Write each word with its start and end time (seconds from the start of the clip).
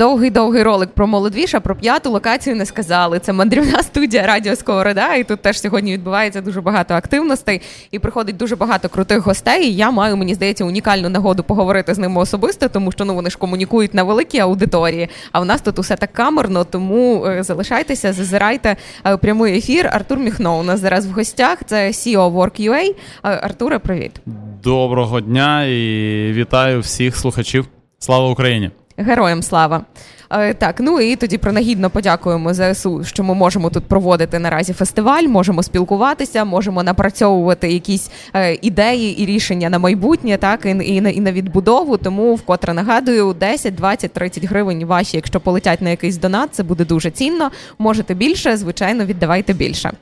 довгий-довгий 0.00 0.62
ролик 0.62 0.90
про 0.90 1.06
молодвіша, 1.06 1.60
про 1.60 1.76
п'яту 1.76 2.10
локацію 2.10 2.56
не 2.56 2.66
сказали. 2.66 3.18
Це 3.18 3.32
мандрівна 3.32 3.82
студія 3.82 4.26
Радіо 4.26 4.56
Сковорода, 4.56 5.14
і 5.14 5.24
тут 5.24 5.42
теж 5.42 5.60
сьогодні 5.60 5.92
відбувається 5.92 6.40
дуже 6.40 6.60
багато 6.60 6.94
активностей 6.94 7.60
і 7.90 7.98
приходить 7.98 8.36
дуже 8.36 8.56
багато 8.56 8.88
крутих 8.88 9.18
гостей. 9.18 9.66
І 9.66 9.76
Я 9.76 9.90
маю, 9.90 10.16
мені 10.16 10.34
здається, 10.34 10.64
унікальну 10.64 11.08
нагоду 11.08 11.42
поговорити 11.42 11.94
з 11.94 11.98
ними 11.98 12.20
особисто, 12.20 12.68
тому 12.68 12.92
що 12.92 13.04
ну 13.04 13.14
вони 13.14 13.30
ж 13.30 13.38
комунікують 13.38 13.94
на 13.94 14.02
великій 14.02 14.38
аудиторії. 14.38 15.08
А 15.32 15.40
в 15.40 15.44
нас 15.44 15.60
тут 15.60 15.78
усе 15.78 15.96
так 15.96 16.12
камерно, 16.12 16.64
тому 16.64 17.26
е, 17.26 17.42
залишайтеся, 17.42 18.12
зазирайте 18.12 18.76
е, 19.06 19.16
прямий 19.16 19.58
ефір. 19.58 19.90
Артур 19.92 20.18
Міхно 20.18 20.60
у 20.60 20.62
нас 20.62 20.80
зараз 20.80 21.06
в 21.06 21.10
гостях. 21.10 21.58
Це 21.66 21.88
CEO 21.88 22.32
Work.ua. 22.32 22.90
Е, 22.90 22.94
Артуре, 23.22 23.78
привіт. 23.78 24.20
Доброго 24.62 25.20
дня 25.20 25.64
і 25.64 26.32
вітаю 26.32 26.80
всіх 26.80 27.16
слухачів. 27.16 27.66
Слава 27.98 28.28
Україні! 28.28 28.70
Героям 29.00 29.42
слава! 29.42 29.86
Е, 30.32 30.54
так, 30.54 30.80
ну 30.80 31.00
і 31.00 31.16
тоді 31.16 31.38
принагідно 31.38 31.90
подякуємо 31.90 32.54
ЗСУ, 32.54 33.04
що 33.04 33.22
ми 33.24 33.34
можемо 33.34 33.70
тут 33.70 33.84
проводити 33.84 34.38
наразі 34.38 34.72
фестиваль, 34.72 35.22
можемо 35.22 35.62
спілкуватися, 35.62 36.44
можемо 36.44 36.82
напрацьовувати 36.82 37.72
якісь 37.72 38.10
е, 38.34 38.58
ідеї 38.62 39.22
і 39.22 39.26
рішення 39.26 39.70
на 39.70 39.78
майбутнє, 39.78 40.36
так 40.36 40.66
і, 40.66 41.00
на 41.00 41.10
і 41.10 41.20
на 41.20 41.32
відбудову. 41.32 41.96
Тому 41.96 42.34
вкотре 42.34 42.74
нагадую, 42.74 43.34
10, 43.40 43.74
20, 43.74 44.12
30 44.12 44.44
гривень 44.44 44.84
ваші, 44.84 45.16
якщо 45.16 45.40
полетять 45.40 45.82
на 45.82 45.90
якийсь 45.90 46.16
донат, 46.16 46.48
це 46.52 46.62
буде 46.62 46.84
дуже 46.84 47.10
цінно. 47.10 47.50
Можете 47.78 48.14
більше, 48.14 48.56
звичайно, 48.56 49.04
віддавайте 49.04 49.52
більше. 49.52 49.92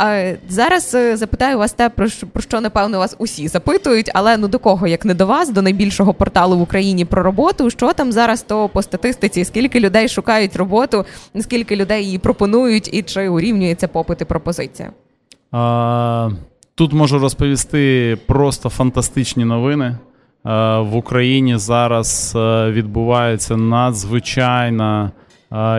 Е, 0.00 0.38
зараз 0.48 0.96
запитаю 1.14 1.58
вас 1.58 1.72
те, 1.72 1.88
про 1.88 2.42
що 2.42 2.60
напевно 2.60 2.98
вас 2.98 3.16
усі 3.18 3.48
запитують, 3.48 4.10
але 4.14 4.36
ну 4.36 4.48
до 4.48 4.58
кого 4.58 4.86
як 4.86 5.04
не 5.04 5.14
до 5.14 5.26
вас, 5.26 5.50
до 5.50 5.62
найбільшого 5.62 6.14
порталу 6.14 6.58
в 6.58 6.62
Україні 6.62 7.04
про 7.04 7.22
роботу. 7.22 7.70
Що 7.70 7.92
там 7.92 8.12
зараз 8.12 8.42
то 8.42 8.68
по 8.68 8.82
статистиці? 8.82 9.44
Скільки 9.44 9.71
скільки 9.72 9.86
людей 9.86 10.08
шукають 10.08 10.56
роботу, 10.56 11.04
скільки 11.40 11.76
людей 11.76 12.04
її 12.04 12.18
пропонують, 12.18 12.94
і 12.94 13.02
чи 13.02 13.28
урівнюється 13.28 13.88
попит 13.88 14.20
і 14.20 14.24
пропозиція? 14.24 14.92
А, 15.52 16.30
Тут 16.74 16.92
можу 16.92 17.18
розповісти 17.18 18.16
просто 18.26 18.68
фантастичні 18.68 19.44
новини. 19.44 19.96
В 20.44 20.96
Україні 20.96 21.56
зараз 21.56 22.32
відбувається 22.68 23.56
надзвичайна 23.56 25.10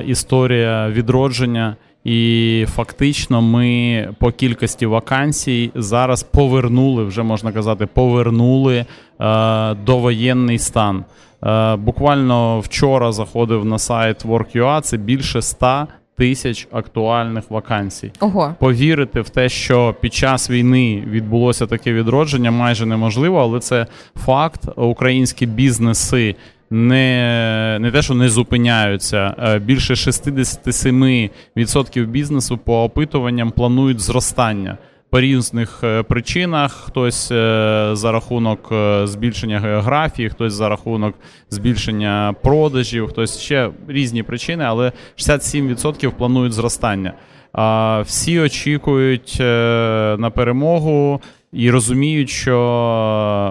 історія 0.07 0.89
відродження, 0.89 1.75
і 2.03 2.65
фактично 2.75 3.41
ми 3.41 4.09
по 4.19 4.31
кількості 4.31 4.85
вакансій 4.85 5.71
зараз 5.75 6.23
повернули, 6.23 7.03
вже 7.03 7.23
можна 7.23 7.51
казати, 7.51 7.85
повернули 7.85 8.85
довоєнний 9.85 10.59
стан. 10.59 11.05
Е, 11.45 11.75
буквально 11.75 12.59
вчора 12.59 13.11
заходив 13.11 13.65
на 13.65 13.79
сайт 13.79 14.25
Work.ua, 14.25 14.81
це 14.81 14.97
більше 14.97 15.41
100 15.41 15.87
тисяч 16.17 16.67
актуальних 16.71 17.51
вакансій. 17.51 18.11
Ого. 18.19 18.55
Повірити 18.59 19.21
в 19.21 19.29
те, 19.29 19.49
що 19.49 19.95
під 20.01 20.13
час 20.13 20.49
війни 20.49 21.03
відбулося 21.07 21.67
таке 21.67 21.93
відродження, 21.93 22.51
майже 22.51 22.85
неможливо, 22.85 23.41
але 23.41 23.59
це 23.59 23.87
факт. 24.15 24.61
Українські 24.75 25.45
бізнеси. 25.45 26.35
Не 26.69 27.77
не 27.81 27.91
те, 27.91 28.01
що 28.01 28.13
не 28.13 28.29
зупиняються. 28.29 29.35
Е, 29.39 29.59
більше 29.59 29.93
67% 29.93 32.05
бізнесу 32.05 32.57
по 32.57 32.83
опитуванням 32.83 33.51
планують 33.51 33.99
зростання 33.99 34.77
по 35.13 35.21
різних 35.21 35.79
е, 35.83 36.03
причинах. 36.03 36.71
Хтось 36.71 37.31
е, 37.31 37.89
за 37.93 38.11
рахунок 38.11 38.69
е, 38.71 39.07
збільшення 39.07 39.59
географії, 39.59 40.29
хтось 40.29 40.53
за 40.53 40.69
рахунок 40.69 41.15
збільшення 41.49 42.35
продажів, 42.43 43.07
хтось 43.07 43.39
ще 43.39 43.69
різні 43.87 44.23
причини, 44.23 44.63
але 44.63 44.91
67% 45.17 46.11
планують 46.11 46.53
зростання. 46.53 47.13
Всі 48.05 48.39
очікують 48.39 49.35
на 50.19 50.31
перемогу. 50.35 51.21
І 51.51 51.71
розуміють, 51.71 52.29
що 52.29 52.57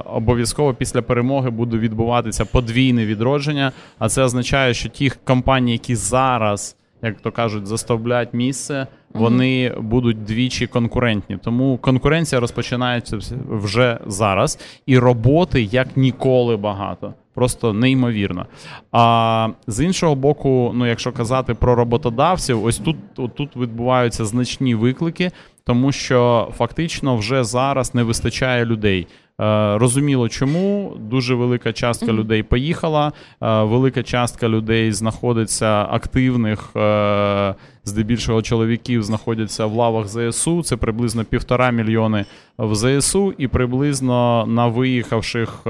обов'язково 0.06 0.74
після 0.74 1.02
перемоги 1.02 1.50
буде 1.50 1.76
відбуватися 1.76 2.44
подвійне 2.44 3.06
відродження. 3.06 3.72
А 3.98 4.08
це 4.08 4.22
означає, 4.22 4.74
що 4.74 4.88
ті 4.88 5.12
компанії, 5.24 5.72
які 5.72 5.94
зараз, 5.94 6.76
як 7.02 7.20
то 7.20 7.32
кажуть, 7.32 7.66
заставлять 7.66 8.34
місце 8.34 8.86
вони 9.14 9.74
будуть 9.80 10.24
двічі 10.24 10.66
конкурентні. 10.66 11.38
Тому 11.44 11.78
конкуренція 11.78 12.40
розпочинається 12.40 13.18
вже 13.48 13.98
зараз, 14.06 14.58
і 14.86 14.98
роботи 14.98 15.62
як 15.62 15.96
ніколи 15.96 16.56
багато. 16.56 17.14
Просто 17.34 17.72
неймовірно. 17.72 18.46
А 18.92 19.48
з 19.66 19.84
іншого 19.84 20.14
боку, 20.14 20.72
ну 20.74 20.86
якщо 20.86 21.12
казати 21.12 21.54
про 21.54 21.74
роботодавців, 21.74 22.64
ось 22.64 22.78
тут 22.78 22.96
тут 23.34 23.56
відбуваються 23.56 24.24
значні 24.24 24.74
виклики, 24.74 25.30
тому 25.64 25.92
що 25.92 26.48
фактично 26.56 27.16
вже 27.16 27.44
зараз 27.44 27.94
не 27.94 28.02
вистачає 28.02 28.64
людей. 28.64 29.06
Е, 29.42 29.78
розуміло, 29.78 30.28
чому 30.28 30.96
дуже 31.00 31.34
велика 31.34 31.72
частка 31.72 32.06
mm-hmm. 32.06 32.12
людей 32.12 32.42
поїхала, 32.42 33.12
е, 33.42 33.62
велика 33.62 34.02
частка 34.02 34.48
людей 34.48 34.92
знаходиться 34.92 35.86
активних, 35.90 36.76
е, 36.76 37.54
здебільшого 37.84 38.42
чоловіків 38.42 39.02
знаходяться 39.02 39.66
в 39.66 39.72
лавах 39.72 40.06
ЗСУ. 40.08 40.62
Це 40.62 40.76
приблизно 40.76 41.24
півтора 41.24 41.70
мільйони 41.70 42.24
в 42.58 42.74
ЗСУ, 42.74 43.34
і 43.38 43.48
приблизно 43.48 44.44
на 44.48 44.66
виїхавших, 44.66 45.60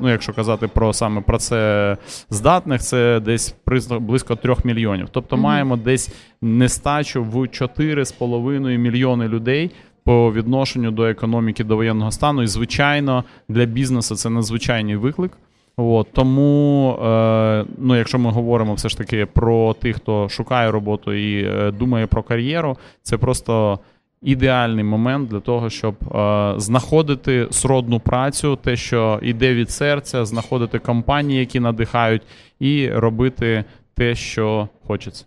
ну 0.00 0.08
якщо 0.08 0.32
казати 0.32 0.68
про 0.68 0.92
саме 0.92 1.20
про 1.20 1.38
це 1.38 1.96
здатних, 2.30 2.80
це 2.80 3.20
десь 3.20 3.54
близько 4.00 4.36
трьох 4.36 4.64
мільйонів. 4.64 5.08
Тобто 5.10 5.36
mm-hmm. 5.36 5.40
маємо 5.40 5.76
десь 5.76 6.14
нестачу 6.42 7.24
в 7.24 7.36
4,5 7.36 8.76
мільйони 8.76 9.28
людей 9.28 9.70
по 10.04 10.32
відношенню 10.32 10.90
до 10.90 11.04
економіки 11.04 11.64
до 11.64 11.76
воєнного 11.76 12.10
стану. 12.10 12.42
І, 12.42 12.46
звичайно, 12.46 13.24
для 13.48 13.64
бізнесу 13.64 14.16
це 14.16 14.30
надзвичайний 14.30 14.96
виклик. 14.96 15.32
От, 15.76 16.12
Тому, 16.12 16.98
е, 17.04 17.64
ну, 17.78 17.96
якщо 17.96 18.18
ми 18.18 18.30
говоримо 18.30 18.74
все 18.74 18.88
ж 18.88 18.98
таки 18.98 19.26
про 19.26 19.74
тих, 19.74 19.96
хто 19.96 20.28
шукає 20.28 20.70
роботу 20.70 21.12
і 21.12 21.44
е, 21.44 21.70
думає 21.70 22.06
про 22.06 22.22
кар'єру, 22.22 22.76
це 23.02 23.18
просто 23.18 23.78
ідеальний 24.22 24.84
момент 24.84 25.28
для 25.28 25.40
того, 25.40 25.70
щоб 25.70 25.94
е, 26.14 26.54
знаходити 26.56 27.48
сродну 27.50 28.00
працю, 28.00 28.58
те, 28.62 28.76
що 28.76 29.18
йде 29.22 29.54
від 29.54 29.70
серця, 29.70 30.24
знаходити 30.24 30.78
компанії, 30.78 31.40
які 31.40 31.60
надихають, 31.60 32.22
і 32.60 32.90
робити 32.90 33.64
те, 33.94 34.14
що 34.14 34.68
хочеться 34.86 35.24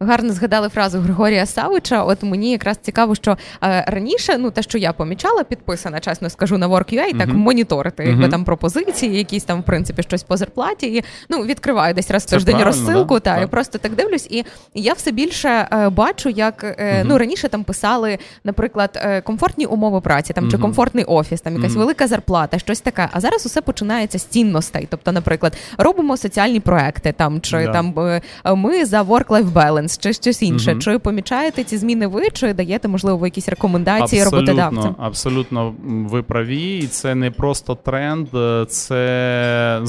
гарно 0.00 0.32
згадали 0.32 0.68
фразу 0.68 1.00
Григорія 1.00 1.46
Савича. 1.46 2.02
От 2.02 2.22
мені 2.22 2.50
якраз 2.50 2.78
цікаво, 2.82 3.14
що 3.14 3.36
е, 3.62 3.84
раніше, 3.88 4.38
ну 4.38 4.50
те, 4.50 4.62
що 4.62 4.78
я 4.78 4.92
помічала, 4.92 5.44
підписана, 5.44 6.00
чесно 6.00 6.30
скажу, 6.30 6.58
на 6.58 6.68
Work.ua, 6.68 7.14
uh-huh. 7.14 7.18
так 7.18 7.28
моніторити, 7.28 8.02
uh-huh. 8.02 8.08
якби 8.08 8.28
там 8.28 8.44
пропозиції, 8.44 9.18
якісь 9.18 9.44
там 9.44 9.60
в 9.60 9.62
принципі 9.62 10.02
щось 10.02 10.22
по 10.22 10.36
зарплаті. 10.36 10.86
І 10.86 11.04
ну 11.28 11.42
відкриваю 11.42 11.94
десь 11.94 12.10
раз 12.10 12.24
в 12.24 12.30
тиждень 12.30 12.62
розсилку, 12.62 13.14
да? 13.14 13.20
та 13.20 13.34
так. 13.34 13.44
і 13.44 13.46
просто 13.46 13.78
так 13.78 13.94
дивлюсь. 13.94 14.26
І 14.30 14.44
я 14.74 14.92
все 14.92 15.10
більше 15.10 15.48
е, 15.48 15.88
бачу, 15.88 16.28
як 16.28 16.64
е, 16.64 17.04
ну 17.04 17.18
раніше 17.18 17.48
там 17.48 17.64
писали, 17.64 18.18
наприклад, 18.44 18.90
е, 19.02 19.20
комфортні 19.20 19.66
умови 19.66 20.00
праці, 20.00 20.32
там 20.32 20.50
чи 20.50 20.58
комфортний 20.58 21.04
офіс, 21.04 21.40
там 21.40 21.56
якась 21.56 21.74
велика 21.74 22.06
зарплата, 22.06 22.58
щось 22.58 22.80
таке. 22.80 23.08
А 23.12 23.20
зараз 23.20 23.46
усе 23.46 23.60
починається 23.60 24.18
з 24.18 24.24
цінностей. 24.24 24.86
Тобто, 24.90 25.12
наприклад, 25.12 25.56
робимо 25.78 26.16
соціальні 26.16 26.60
проекти 26.60 27.12
там 27.12 27.40
чи 27.40 27.56
yeah. 27.56 27.72
там 27.72 27.94
е, 27.98 28.20
ми 28.54 28.84
за 28.84 29.02
work-life 29.02 29.52
balance, 29.52 29.85
Balance 29.86 30.02
чи 30.02 30.12
щось 30.12 30.42
інше. 30.42 30.72
Угу. 30.72 30.80
Чи 30.80 30.98
помічаєте 30.98 31.64
ці 31.64 31.76
зміни 31.76 32.06
ви, 32.06 32.30
чи 32.30 32.52
даєте, 32.52 32.88
можливо, 32.88 33.26
якісь 33.26 33.48
рекомендації 33.48 34.22
абсолютно, 34.22 34.52
роботодавцям? 34.52 34.96
Абсолютно 34.98 35.74
ви 35.84 36.22
праві, 36.22 36.78
і 36.78 36.86
це 36.86 37.14
не 37.14 37.30
просто 37.30 37.74
тренд, 37.74 38.28
це 38.68 39.80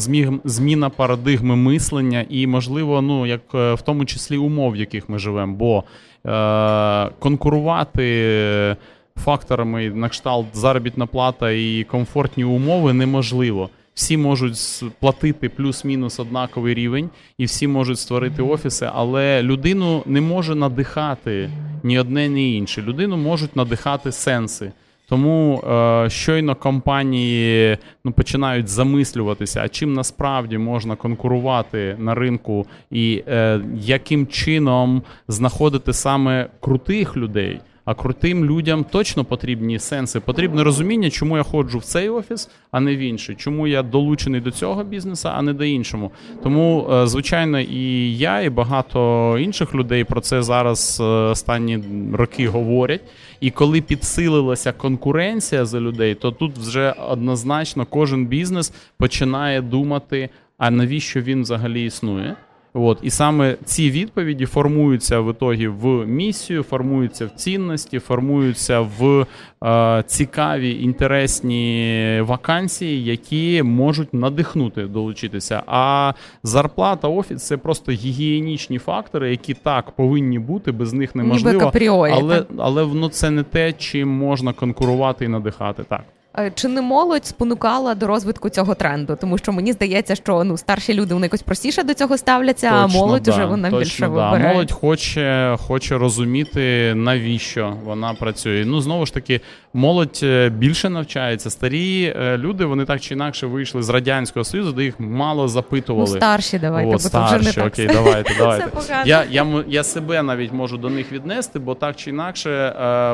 зміна 0.44 0.90
парадигми 0.90 1.56
мислення 1.56 2.26
і, 2.30 2.48
можливо, 2.48 3.02
ну 3.02 3.26
як 3.26 3.42
е, 3.54 3.74
в 3.74 3.82
тому 3.82 4.06
числі 4.06 4.38
умов, 4.38 4.72
в 4.72 4.76
яких 4.76 5.10
ми 5.10 5.20
живемо. 5.20 5.56
Бо 5.56 5.84
е, 6.32 7.10
конкурувати. 7.20 8.78
Факторами 9.24 9.90
на 9.90 10.10
кшталт 10.10 10.46
заробітна 10.54 11.06
плата 11.06 11.52
і 11.52 11.84
комфортні 11.84 12.44
умови 12.44 12.94
неможливо 12.94 13.70
всі 13.98 14.18
можуть 14.18 14.84
платити 15.00 15.50
плюс-мінус 15.50 16.20
однаковий 16.20 16.74
рівень, 16.74 17.10
і 17.38 17.46
всі 17.46 17.68
можуть 17.68 18.00
створити 18.00 18.42
офіси, 18.42 18.90
але 18.94 19.44
людину 19.44 20.04
не 20.06 20.22
може 20.22 20.56
надихати 20.56 21.50
ні 21.84 22.00
одне, 22.00 22.28
ні 22.28 22.58
інше. 22.58 22.82
Людину 22.82 23.18
можуть 23.18 23.56
надихати 23.56 24.12
сенси. 24.12 24.72
Тому 25.10 25.62
е, 25.62 26.10
щойно 26.10 26.56
компанії 26.56 27.78
ну, 28.06 28.12
починають 28.12 28.68
замислюватися, 28.68 29.62
а 29.64 29.70
чим 29.70 29.94
насправді 29.94 30.58
можна 30.58 30.96
конкурувати 30.96 31.96
на 32.00 32.16
ринку, 32.16 32.66
і 32.92 33.24
е, 33.28 33.62
яким 33.76 34.28
чином 34.28 35.02
знаходити 35.28 35.94
саме 35.94 36.50
крутих 36.60 37.18
людей 37.18 37.60
А 37.88 37.94
крутим 37.94 38.46
людям 38.46 38.86
точно 38.92 39.26
потрібні 39.26 39.80
сенси. 39.80 40.20
Потрібне 40.20 40.64
розуміння, 40.64 41.10
чому 41.10 41.38
я 41.38 41.44
ходжу 41.44 41.78
в 41.78 41.84
цей 41.84 42.10
офіс, 42.10 42.50
а 42.72 42.80
не 42.80 42.96
в 42.96 43.00
інший. 43.00 43.36
Чому 43.36 43.68
я 43.68 43.84
долучений 43.84 44.42
до 44.42 44.52
цього 44.52 44.84
бізнесу, 44.84 45.30
а 45.34 45.42
не 45.42 45.54
до 45.54 45.64
іншому. 45.64 46.12
Тому, 46.44 46.90
е, 46.92 47.08
звичайно, 47.08 47.60
і 47.60 48.18
я, 48.18 48.42
і 48.42 48.50
багато 48.50 49.38
інших 49.40 49.76
людей 49.76 50.04
про 50.04 50.22
це 50.22 50.42
зараз 50.42 50.98
е, 51.02 51.04
останні 51.04 51.80
роки 52.14 52.48
говорять. 52.48 53.02
І 53.40 53.52
коли 53.52 53.82
підсилилася 53.82 54.72
конкуренція 54.72 55.66
за 55.66 55.80
людей, 55.80 56.16
то 56.16 56.32
тут 56.32 56.58
вже 56.58 56.92
однозначно 56.92 57.86
кожен 57.86 58.26
бізнес 58.26 58.74
починає 58.98 59.62
думати, 59.62 60.30
а 60.58 60.72
навіщо 60.72 61.22
він 61.22 61.42
взагалі 61.42 61.86
існує. 61.86 62.36
От 62.74 63.00
і 63.02 63.10
саме 63.10 63.58
ці 63.66 63.92
відповіді 63.92 64.46
формуються 64.46 65.20
в 65.20 65.32
ітогі 65.32 65.68
в 65.68 66.06
місію, 66.06 66.64
формуються 66.64 67.26
в 67.26 67.30
цінності, 67.30 68.00
формуються 68.00 68.80
в 69.00 69.26
е, 69.64 70.04
цікаві 70.08 70.84
інтересні 70.84 72.22
вакансії, 72.22 73.04
які 73.04 73.64
можуть 73.64 74.14
надихнути 74.14 74.84
долучитися. 74.84 75.64
А 75.68 76.14
зарплата 76.44 77.08
офіс 77.08 77.48
це 77.48 77.58
просто 77.58 77.92
гігієнічні 77.92 78.80
фактори, 78.80 79.32
які 79.32 79.54
так 79.54 79.92
повинні 79.92 80.40
бути, 80.40 80.72
без 80.72 80.94
них 80.94 81.16
неможливо. 81.16 81.60
Ніби 81.60 81.66
але 82.12 82.44
але 82.58 82.88
ну, 82.94 83.10
це 83.10 83.30
не 83.30 83.44
те, 83.44 83.74
чим 83.74 84.10
можна 84.10 84.54
конкурувати 84.54 85.26
і 85.26 85.28
надихати. 85.28 85.84
Так. 85.84 86.04
Е, 86.40 86.52
чи 86.56 86.68
не 86.68 86.82
молодь 86.82 87.26
спонукала 87.26 87.96
до 87.96 88.08
розвитку 88.08 88.50
цього 88.50 88.76
тренду? 88.76 89.18
Тому 89.22 89.38
що 89.38 89.52
мені 89.52 89.74
здається, 89.74 90.16
що 90.16 90.44
ну 90.44 90.58
старші 90.58 90.94
люди 90.94 91.14
вони 91.14 91.26
якось 91.26 91.42
простіше 91.42 91.84
до 91.84 91.94
цього 91.94 92.18
ставляться, 92.18 92.70
точно, 92.70 92.84
а 92.84 92.88
молодь 92.88 93.24
да, 93.24 93.32
уже 93.32 93.46
вона 93.46 93.70
точно, 93.70 93.80
більше 93.80 94.02
да. 94.02 94.08
вибирає. 94.08 94.54
Молодь 94.54 94.72
хоче 94.72 95.56
хоче 95.60 95.98
розуміти, 95.98 96.94
навіщо 96.96 97.74
вона 97.84 98.14
працює. 98.14 98.64
Ну 98.66 98.82
знову 98.82 99.06
ж 99.06 99.14
таки, 99.14 99.42
молодь 99.74 100.20
е, 100.24 100.50
більше 100.50 100.90
навчається. 100.90 101.50
Старі 101.50 102.14
е, 102.20 102.38
люди 102.38 102.66
вони 102.66 102.86
так 102.86 103.02
чи 103.02 103.14
інакше 103.14 103.48
вийшли 103.48 103.84
з 103.84 103.90
радянського 103.90 104.44
союзу, 104.44 104.72
де 104.72 104.84
їх 104.84 105.00
мало 105.00 105.48
запитували. 105.48 106.10
Ну, 106.12 106.18
Старші 106.18 106.60
давайте, 106.60 106.90
О, 106.90 106.92
бо 106.92 107.00
старші, 107.00 107.50
вже 107.50 107.60
не 107.60 107.68
окей, 107.68 107.88
давайте, 107.88 108.34
давайте. 108.38 108.72
Я, 109.06 109.26
я, 109.30 109.64
я 109.68 109.84
себе 109.84 110.24
навіть 110.24 110.54
можу 110.54 110.78
до 110.78 110.90
них 110.90 111.12
віднести, 111.12 111.60
бо 111.60 111.76
так 111.76 111.96
чи 111.96 112.10
інакше 112.10 112.74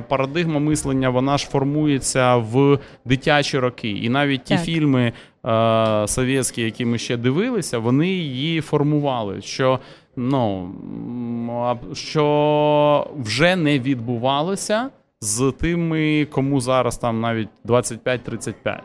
парадигма 0.10 0.60
мислення 0.60 1.10
вона 1.10 1.38
ж 1.38 1.48
формується 1.48 2.36
в 2.36 2.80
дитячі 3.14 3.60
роки. 3.60 3.90
І 3.90 4.10
навіть 4.10 4.44
ті 4.44 4.56
так. 4.56 4.66
фільми 4.66 5.14
е, 5.46 6.08
совєтські, 6.08 6.62
які 6.62 6.86
ми 6.86 6.98
ще 6.98 7.18
дивилися, 7.18 7.80
вони 7.80 8.08
її 8.08 8.62
формували. 8.62 9.42
Що 9.42 9.80
ну, 10.16 10.70
що 11.94 13.08
вже 13.18 13.56
не 13.56 13.80
відбувалося 13.80 14.90
з 15.22 15.54
тими, 15.60 16.28
кому 16.32 16.62
зараз 16.62 16.98
там 16.98 17.22
навіть 17.22 17.50
25-35. 17.66 18.80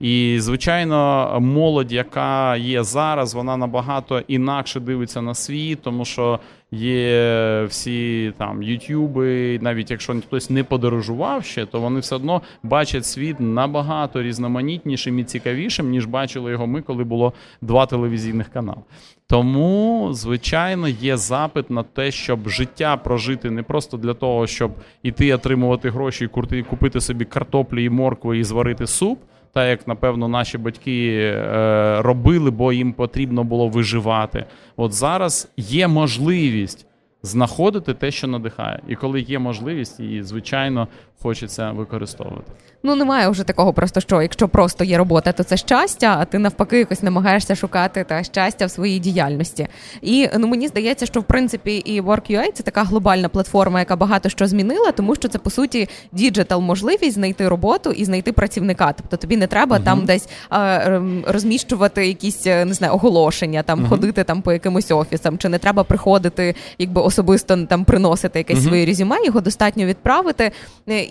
І, 0.00 0.36
звичайно, 0.40 1.28
молодь, 1.40 1.92
яка 1.92 2.56
є 2.56 2.82
зараз, 2.82 3.34
вона 3.34 3.56
набагато 3.56 4.22
інакше 4.28 4.80
дивиться 4.80 5.22
на 5.22 5.34
світ, 5.34 5.82
тому 5.82 6.04
що 6.04 6.40
є 6.72 7.64
всі 7.68 8.32
там 8.38 8.62
ютюби, 8.62 9.58
навіть 9.62 9.90
якщо 9.90 10.20
хтось 10.20 10.50
не 10.50 10.64
подорожував 10.64 11.44
ще, 11.44 11.66
то 11.66 11.80
вони 11.80 12.00
все 12.00 12.16
одно 12.16 12.42
бачать 12.62 13.06
світ 13.06 13.36
набагато 13.40 14.22
різноманітнішим 14.22 15.18
і 15.18 15.24
цікавішим, 15.24 15.90
ніж 15.90 16.06
бачили 16.06 16.50
його 16.50 16.66
ми, 16.66 16.82
коли 16.82 17.04
було 17.04 17.32
два 17.60 17.86
телевізійних 17.86 18.48
канали. 18.48 18.80
Тому, 19.26 20.08
звичайно, 20.12 20.88
є 20.88 21.16
запит 21.16 21.70
на 21.70 21.82
те, 21.82 22.10
щоб 22.10 22.48
життя 22.48 22.96
прожити 22.96 23.50
не 23.50 23.62
просто 23.62 23.96
для 23.96 24.14
того, 24.14 24.46
щоб 24.46 24.72
іти 25.02 25.34
отримувати 25.34 25.90
гроші 25.90 26.24
і 26.50 26.62
купити 26.62 27.00
собі 27.00 27.24
картоплі 27.24 27.84
і 27.84 27.90
моркви 27.90 28.38
і 28.38 28.44
зварити 28.44 28.86
суп 28.86 29.18
так 29.52 29.68
як 29.68 29.88
напевно 29.88 30.28
наші 30.28 30.58
батьки 30.58 31.12
е, 31.12 32.02
робили, 32.02 32.50
бо 32.50 32.72
їм 32.72 32.92
потрібно 32.92 33.44
було 33.44 33.68
виживати. 33.68 34.44
От 34.76 34.92
зараз 34.92 35.52
є 35.56 35.88
можливість 35.88 36.86
знаходити 37.22 37.94
те, 37.94 38.10
що 38.10 38.26
надихає, 38.26 38.80
і 38.88 38.94
коли 38.94 39.20
є 39.20 39.38
можливість, 39.38 40.00
її 40.00 40.22
звичайно 40.22 40.88
хочеться 41.22 41.70
використовувати. 41.70 42.52
Ну 42.84 42.96
немає 42.96 43.28
вже 43.28 43.44
такого, 43.44 43.72
просто 43.72 44.00
що 44.00 44.22
якщо 44.22 44.48
просто 44.48 44.84
є 44.84 44.98
робота, 44.98 45.32
то 45.32 45.42
це 45.42 45.56
щастя, 45.56 46.16
а 46.20 46.24
ти 46.24 46.38
навпаки 46.38 46.78
якось 46.78 47.02
намагаєшся 47.02 47.54
шукати 47.54 48.04
та 48.04 48.22
щастя 48.22 48.66
в 48.66 48.70
своїй 48.70 48.98
діяльності. 48.98 49.68
І 50.02 50.28
ну 50.38 50.46
мені 50.46 50.68
здається, 50.68 51.06
що 51.06 51.20
в 51.20 51.24
принципі 51.24 51.76
і 51.76 52.00
Work.ua– 52.00 52.52
це 52.54 52.62
така 52.62 52.82
глобальна 52.82 53.28
платформа, 53.28 53.78
яка 53.78 53.96
багато 53.96 54.28
що 54.28 54.46
змінила, 54.46 54.92
тому 54.92 55.14
що 55.14 55.28
це 55.28 55.38
по 55.38 55.50
суті 55.50 55.88
digital 56.12 56.60
можливість 56.60 57.14
знайти 57.14 57.48
роботу 57.48 57.90
і 57.90 58.04
знайти 58.04 58.32
працівника. 58.32 58.92
Тобто 58.92 59.16
тобі 59.16 59.36
не 59.36 59.46
треба 59.46 59.76
uh 59.76 59.84
там 59.84 60.04
десь 60.04 60.28
а, 60.50 61.00
розміщувати 61.26 62.06
якісь 62.06 62.46
е, 62.46 62.64
не 62.64 62.74
знаю 62.74 62.94
оголошення, 62.94 63.62
там 63.62 63.80
uh 63.80 63.88
ходити 63.88 64.24
там 64.24 64.42
по 64.42 64.52
якимось 64.52 64.90
офісам, 64.90 65.38
чи 65.38 65.48
не 65.48 65.58
треба 65.58 65.84
приходити, 65.84 66.54
якби 66.78 67.00
особисто 67.00 67.66
там 67.66 67.84
приносити 67.84 68.38
якесь 68.38 68.58
uh 68.58 68.68
своє 68.68 68.86
резюме, 68.86 69.16
його 69.24 69.40
достатньо 69.40 69.86
відправити. 69.86 70.50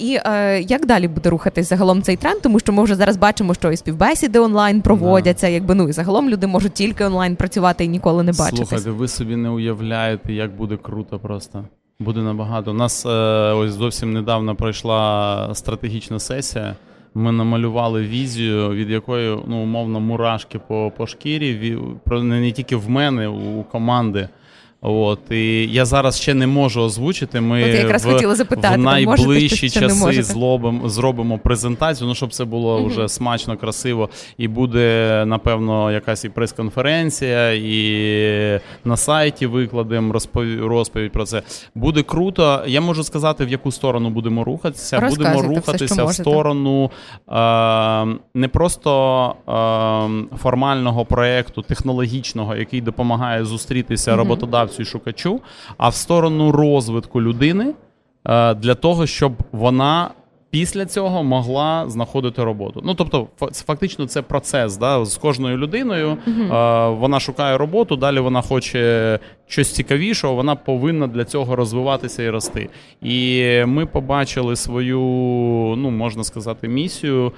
І 0.01 0.19
е, 0.25 0.62
як 0.62 0.86
далі 0.86 1.07
буде 1.07 1.30
рухатись 1.30 1.69
загалом 1.69 2.01
цей 2.01 2.15
тренд? 2.15 2.42
Тому 2.42 2.59
що 2.59 2.74
ми 2.74 2.83
вже 2.83 2.95
зараз 2.95 3.18
бачимо, 3.18 3.53
що 3.53 3.71
і 3.71 3.77
співбесіди 3.77 4.39
онлайн 4.39 4.81
проводяться, 4.81 5.48
yeah. 5.48 5.51
якби 5.51 5.75
ну 5.75 5.89
і 5.89 5.92
загалом 5.92 6.30
люди 6.30 6.48
можуть 6.48 6.74
тільки 6.74 7.06
онлайн 7.06 7.36
працювати 7.36 7.86
і 7.86 7.88
ніколи 7.88 8.24
не 8.24 8.31
бачитись. 8.31 8.57
Слухайте, 8.57 8.92
ви 8.92 9.07
собі 9.07 9.36
не 9.36 9.50
уявляєте, 9.50 10.33
як 10.33 10.56
буде 10.56 10.77
круто 10.77 11.19
просто. 11.19 11.63
Буде 12.00 12.19
набагато. 12.19 12.71
У 12.71 12.74
нас 12.74 13.06
е, 13.06 13.09
ось 13.53 13.71
зовсім 13.71 14.13
недавно 14.13 14.56
пройшла 14.56 15.50
стратегічна 15.53 16.19
сесія. 16.19 16.75
Ми 17.13 17.31
намалювали 17.31 18.01
візію, 18.01 18.69
від 18.69 18.89
якої 18.89 19.38
ну 19.47 19.63
умовно 19.63 20.00
мурашки 20.00 20.59
по 20.59 20.92
по 20.97 21.07
шкірі. 21.07 21.77
не 22.12 22.51
тільки 22.51 22.75
в 22.75 22.89
мене, 22.89 23.27
у 23.27 23.63
команди. 23.63 24.30
От 24.83 25.19
і 25.31 25.68
я 25.72 25.86
зараз 25.86 26.22
ще 26.22 26.33
не 26.33 26.48
можу 26.48 26.81
озвучити. 26.81 27.42
Ми 27.42 27.63
От 27.63 27.69
я 27.69 27.75
якраз 27.75 28.06
в, 28.06 28.12
хотіла 28.13 28.36
запитати, 28.36 28.78
в 28.78 28.80
найближчі 28.80 29.66
можете, 29.66 29.80
часи 29.80 30.24
зробимо, 30.24 30.89
зробимо 30.89 31.38
презентацію. 31.38 32.07
Ну 32.07 32.16
щоб 32.16 32.33
це 32.33 32.45
було 32.45 32.80
mm 32.80 32.86
вже 32.86 33.10
смачно, 33.10 33.57
красиво. 33.57 34.10
І 34.38 34.48
буде 34.48 35.24
напевно 35.28 35.92
якась 35.92 36.25
і 36.25 36.30
прес-конференція, 36.30 37.54
і 37.54 38.60
на 38.86 38.98
сайті 38.98 39.45
викладемо 39.45 40.13
розповідь, 40.13 40.60
розповідь 40.60 41.12
про 41.12 41.25
це. 41.25 41.42
Буде 41.75 42.04
круто. 42.04 42.63
Я 42.68 42.81
можу 42.81 43.04
сказати, 43.04 43.45
в 43.45 43.50
яку 43.50 43.72
сторону 43.72 44.10
будемо 44.10 44.44
рухатися. 44.44 45.00
Будемо 45.10 45.42
рухатися 45.42 45.86
все, 45.86 46.04
в 46.04 46.13
сторону 46.13 46.92
е, 47.30 48.06
не 48.33 48.48
просто 48.48 48.92
е, 50.31 50.38
формального 50.38 51.06
проекту 51.06 51.62
технологічного, 51.62 52.56
який 52.56 52.81
допомагає 52.81 53.45
зустрітися 53.45 54.12
mm 54.12 54.16
роботодавцю 54.16 54.70
реалізацію 54.71 54.85
шукачу, 54.85 55.41
а 55.77 55.89
в 55.89 55.95
сторону 55.95 56.51
розвитку 56.51 57.21
людини 57.21 57.73
е, 58.25 58.54
для 58.54 58.75
того, 58.75 59.07
щоб 59.07 59.33
вона. 59.51 60.11
Після 60.51 60.85
цього 60.85 61.23
могла 61.23 61.89
знаходити 61.89 62.43
роботу. 62.43 62.81
Ну 62.85 62.93
тобто, 62.93 63.27
фактично, 63.51 64.07
це 64.07 64.21
процес 64.21 64.77
да, 64.77 65.05
з 65.05 65.17
кожною 65.17 65.57
людиною. 65.57 66.17
Uh-huh. 66.27 66.97
Вона 66.97 67.19
шукає 67.19 67.57
роботу, 67.57 67.95
далі 67.95 68.19
вона 68.19 68.41
хоче 68.41 69.19
щось 69.47 69.71
цікавішого. 69.71 70.35
Вона 70.35 70.55
повинна 70.55 71.07
для 71.07 71.25
цього 71.25 71.55
розвиватися 71.55 72.23
і 72.23 72.29
рости. 72.29 72.69
І 73.01 73.45
ми 73.65 73.85
побачили 73.85 74.55
свою, 74.55 74.99
ну 75.77 75.91
можна 75.91 76.23
сказати, 76.23 76.67
місію. 76.67 77.31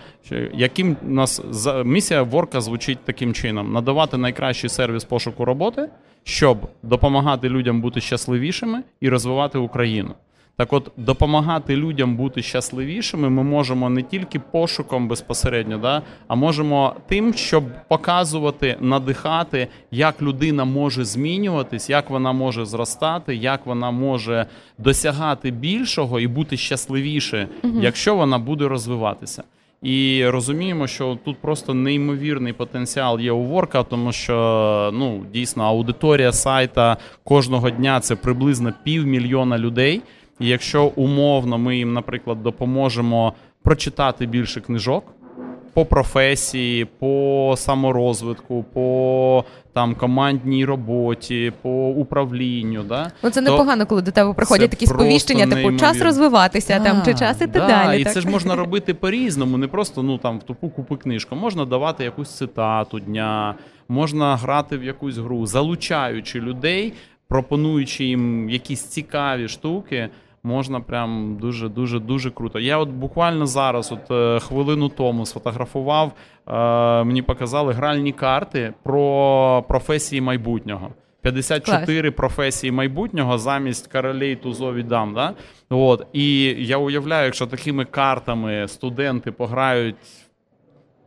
Яким 0.53 0.98
нас 1.03 1.41
місія 1.86 2.24
Ворка 2.24 2.62
звучить 2.62 3.00
таким 3.05 3.34
чином: 3.34 3.74
надавати 3.74 4.17
найкращий 4.17 4.70
сервіс 4.70 5.03
пошуку 5.03 5.46
роботи 5.46 5.89
щоб 6.24 6.58
допомагати 6.84 7.50
людям 7.50 7.82
бути 7.82 8.01
щасливішими 8.01 8.84
і 9.01 9.10
розвивати 9.10 9.58
Україну. 9.58 10.13
Так, 10.58 10.74
от 10.74 10.92
допомагати 10.98 11.76
людям 11.76 12.16
бути 12.16 12.42
щасливішими, 12.42 13.30
ми 13.30 13.44
можемо 13.44 13.90
не 13.90 14.02
тільки 14.02 14.40
пошуком 14.40 15.08
безпосередньо, 15.08 15.78
да, 15.78 16.02
а 16.28 16.36
можемо 16.36 16.96
тим, 17.08 17.34
щоб 17.34 17.64
показувати, 17.88 18.78
надихати, 18.80 19.68
як 19.92 20.22
людина 20.22 20.66
може 20.66 21.06
змінюватись, 21.06 21.90
як 21.90 22.10
вона 22.10 22.32
може 22.32 22.66
зростати, 22.66 23.36
як 23.36 23.66
вона 23.66 23.92
може 23.92 24.46
досягати 24.78 25.52
більшого 25.52 26.20
і 26.20 26.28
бути 26.28 26.58
щасливіше, 26.58 27.48
угу. 27.64 27.80
якщо 27.82 28.16
вона 28.16 28.38
буде 28.38 28.68
розвиватися. 28.68 29.44
І 29.82 30.26
розуміємо, 30.28 30.88
що 30.88 31.18
тут 31.26 31.38
просто 31.38 31.74
неймовірний 31.74 32.54
потенціал 32.54 33.20
є 33.20 33.32
у 33.32 33.44
Ворка, 33.44 33.84
тому 33.84 34.12
що 34.12 34.92
ну 34.94 35.26
дійсно 35.34 35.64
аудиторія 35.64 36.32
сайта 36.32 36.98
кожного 37.24 37.70
дня 37.70 38.00
це 38.00 38.16
приблизно 38.16 38.74
півмільйона 38.84 39.58
людей. 39.58 40.02
І 40.40 40.48
якщо 40.48 40.86
умовно 40.86 41.58
ми 41.58 41.78
їм, 41.78 41.94
наприклад, 41.94 42.44
допоможемо 42.44 43.34
прочитати 43.63 44.25
більше 44.25 44.62
книжок. 44.62 45.04
по 45.74 45.86
професії, 45.86 46.86
по 46.86 47.56
саморозвитку, 47.58 48.66
по 48.74 49.46
там 49.74 49.96
командній 49.96 50.66
роботі, 50.66 51.54
по 51.62 51.88
управлінню. 51.88 52.84
Да? 52.84 53.12
Ну 53.24 53.30
це 53.30 53.42
непогано, 53.42 53.86
коли 53.86 54.02
до 54.02 54.12
тебе 54.12 54.34
приходять 54.34 54.70
такі 54.70 54.88
сповіщення, 54.88 55.48
типу 55.48 55.78
час 55.78 56.02
розвиватися 56.02 56.80
да, 56.80 56.86
там 56.86 57.02
чи 57.06 57.13
час 57.13 57.38
іти 57.42 57.60
да, 57.60 57.68
далі. 57.68 58.02
І 58.02 58.04
так? 58.04 58.13
це 58.13 58.22
ж 58.22 58.30
можна 58.30 58.56
робити 58.56 58.94
по-різному, 58.94 59.58
не 59.58 59.68
просто 59.68 60.04
ну 60.04 60.18
там 60.18 60.40
в 60.40 60.44
тупу 60.44 60.70
купи 60.70 60.96
книжку. 60.96 61.36
Можна 61.36 61.66
давати 61.66 62.04
якусь 62.04 62.30
цитату 62.30 63.00
дня, 63.00 63.56
можна 63.90 64.36
грати 64.36 64.78
в 64.78 64.84
якусь 64.84 65.18
гру, 65.18 65.46
залучаючи 65.46 66.40
людей, 66.40 66.94
пропонуючи 67.34 68.04
їм 68.06 68.50
якісь 68.50 68.84
цікаві 68.84 69.48
штуки 69.48 70.10
можна 70.44 70.80
прям 70.80 71.38
дуже 71.42 71.70
дуже 71.70 72.00
дуже 72.00 72.32
круто. 72.32 72.60
Я 72.60 72.78
от 72.78 72.90
буквально 72.90 73.48
зараз, 73.48 73.92
от 73.92 74.12
е, 74.12 74.40
хвилину 74.40 74.90
тому, 74.90 75.25
сфотографував. 75.25 76.12
Е, 76.48 76.54
мені 77.04 77.22
показали 77.22 77.74
гральні 77.74 78.12
карти 78.12 78.74
про 78.84 79.66
професії 79.68 80.22
майбутнього. 80.22 80.90
54 81.22 82.02
Клас. 82.02 82.18
професії 82.18 82.72
майбутнього 82.72 83.38
замість 83.38 83.92
королей 83.92 84.36
тузові 84.36 84.84
дам. 84.84 85.13
Да? 85.13 85.34
От. 85.70 86.08
І 86.13 86.44
я 86.60 86.78
уявляю, 86.78 87.25
якщо 87.25 87.48
такими 87.48 87.86
картами 87.86 88.68
студенти 88.68 89.32
пограють 89.32 89.96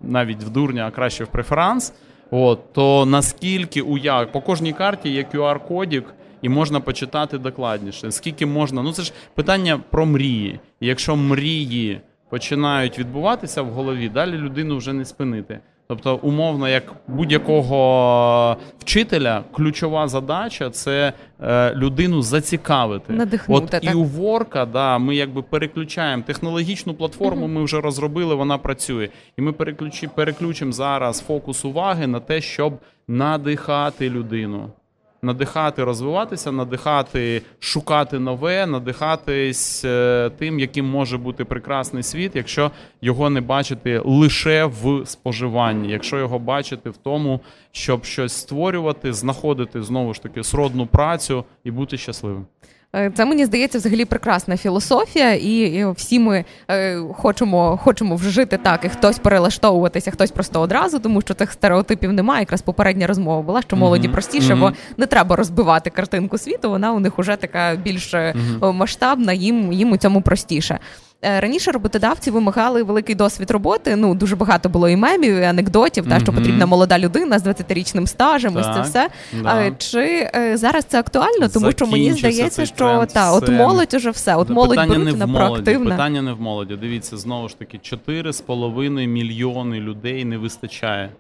навіть 0.01 0.43
в 0.43 0.49
дурня, 0.49 0.87
а 0.87 0.91
краще 0.91 1.25
в 1.25 1.29
преферанс, 1.29 1.95
от, 2.31 2.73
то 2.73 3.07
наскільки 3.07 3.83
уяв... 3.83 4.33
по 4.33 4.41
кожній 4.41 4.73
карті 4.73 5.11
є 5.11 5.23
QR-кодік 5.35 6.05
і 6.43 6.49
можна 6.49 6.81
почитати 6.81 7.39
докладніше. 7.39 8.13
Скільки 8.13 8.47
можна? 8.47 8.83
Ну 8.83 8.93
це 8.93 9.03
ж 9.03 9.13
питання 9.35 9.81
про 9.91 10.07
мрії. 10.07 10.61
І 10.81 10.87
якщо 10.87 11.17
мрії 11.17 12.01
починають 12.31 12.99
відбуватися 12.99 13.63
в 13.63 13.67
голові, 13.67 14.09
далі 14.09 14.33
людину 14.33 14.77
вже 14.77 14.93
не 14.93 15.05
спинити. 15.05 15.61
Тобто, 15.89 16.17
умовно, 16.17 16.69
як 16.69 16.83
будь-якого 17.09 18.57
вчителя, 18.79 19.45
ключова 19.53 20.09
задача 20.09 20.71
це 20.71 21.13
е, 21.41 21.75
людину 21.75 22.23
зацікавити. 22.23 23.13
Надихнути, 23.13 23.65
От 23.65 23.71
так. 23.71 23.85
і 23.85 23.95
у 23.95 24.05
Ворка, 24.05 24.67
да, 24.67 24.99
ми 24.99 25.17
якби 25.17 25.43
переключаємо 25.43 26.23
технологічну 26.23 26.95
платформу. 26.95 27.47
Ми 27.49 27.65
вже 27.65 27.81
розробили, 27.81 28.35
вона 28.35 28.59
працює, 28.59 29.09
і 29.39 29.43
ми 29.43 29.53
переключимо 30.15 30.73
зараз 30.73 31.21
фокус 31.21 31.65
уваги 31.65 32.07
на 32.07 32.21
те, 32.21 32.41
щоб 32.41 32.79
надихати 33.09 34.11
людину 34.11 34.71
надихати, 35.27 35.85
розвиватися, 35.85 36.53
надихати, 36.53 37.43
шукати 37.61 38.19
нове, 38.19 38.67
надихатись 38.67 39.85
е, 39.85 40.31
тим, 40.39 40.59
яким 40.59 40.87
може 40.87 41.19
бути 41.19 41.45
прекрасний 41.45 42.03
світ, 42.03 42.37
якщо 42.37 42.71
його 43.03 43.31
не 43.31 43.41
бачити 43.41 44.03
лише 44.05 44.65
в 44.65 45.07
споживанні, 45.07 45.89
якщо 45.89 46.19
його 46.19 46.39
бачити 46.39 46.91
в 46.91 46.97
тому, 46.97 47.41
щоб 47.73 48.05
щось 48.05 48.33
створювати, 48.33 49.13
знаходити 49.13 49.83
знову 49.83 50.15
ж 50.15 50.23
таки 50.23 50.45
сродну 50.45 50.87
працю 50.87 51.45
і 51.65 51.71
бути 51.71 51.99
щасливим. 51.99 52.47
Е, 52.97 53.11
це 53.15 53.25
мені 53.25 53.45
здається 53.45 53.79
взагалі 53.79 54.05
прекрасна 54.05 54.57
філософія, 54.57 55.35
і 55.35 55.87
всі 55.93 56.19
ми 56.19 56.45
е, 56.71 56.99
хочемо 57.15 57.77
хочемо 57.83 58.17
вже 58.17 58.31
жити 58.31 58.59
так, 58.63 58.85
і 58.85 58.89
хтось 58.89 59.19
перелаштовуватися, 59.19 60.11
хтось 60.11 60.31
просто 60.31 60.61
одразу, 60.61 60.99
тому 60.99 61.21
що 61.21 61.35
цих 61.35 61.53
стереотипів 61.53 62.13
немає. 62.13 62.41
Якраз 62.41 62.63
попередня 62.63 63.07
розмова 63.07 63.43
була, 63.43 63.63
що 63.63 63.77
молоді 63.77 64.09
простіше, 64.09 64.55
бо 64.55 64.73
не 64.97 65.07
треба 65.07 65.37
розбивати 65.37 65.91
картинку 65.91 66.39
світу. 66.39 66.71
Вона 66.71 66.93
у 66.93 67.01
них 67.01 67.19
уже 67.19 67.37
така 67.37 67.77
більш 67.77 68.15
mm-hmm. 68.15 68.73
масштабна, 68.73 69.33
їм 69.33 69.73
їм 69.73 69.93
у 69.93 69.97
цьому 69.97 70.23
простіше. 70.23 70.79
Е, 71.27 71.41
раніше 71.41 71.73
роботодавці 71.73 72.31
вимагали 72.31 72.83
великий 72.83 73.15
досвід 73.15 73.51
роботи. 73.51 73.97
Ну 73.97 74.15
дуже 74.15 74.37
багато 74.37 74.69
було 74.69 74.89
і 74.89 74.97
мемів, 74.97 75.37
і 75.37 75.45
анекдотів, 75.45 76.09
та 76.09 76.21
що 76.21 76.33
потрібна 76.33 76.67
молода 76.67 76.99
людина 76.99 77.39
з 77.39 77.47
20-річним 77.47 78.07
стажем. 78.07 78.55
Так, 78.55 78.67
ось 78.67 78.77
це 78.77 78.83
все. 78.83 79.09
Да. 79.43 79.71
Чи 79.79 80.31
е, 80.35 80.57
зараз 80.57 80.85
це 80.85 81.01
актуально? 81.01 81.49
Тому 81.49 81.73
що 81.73 81.87
мені 81.87 82.13
здається, 82.13 82.67
що 82.67 83.07
та 83.13 83.33
от 83.33 83.49
молодь 83.49 83.95
уже 83.95 84.11
все. 84.11 84.37
От 84.37 84.51
молодь 84.51 84.71
питання 84.71 84.99
беруть 84.99 85.19
на 85.19 85.29
проактивне. 85.29 85.91
Питання 85.91 86.23
не 86.23 86.33
в 86.33 86.41
молоді. 86.41 86.77
Дивіться 86.77 87.17
знову 87.17 87.49
ж 87.49 87.59
таки: 87.59 87.79
4,5 87.79 89.07
мільйони 89.07 89.81
людей 89.81 90.25
не 90.25 90.39
вистачає. 90.39 91.11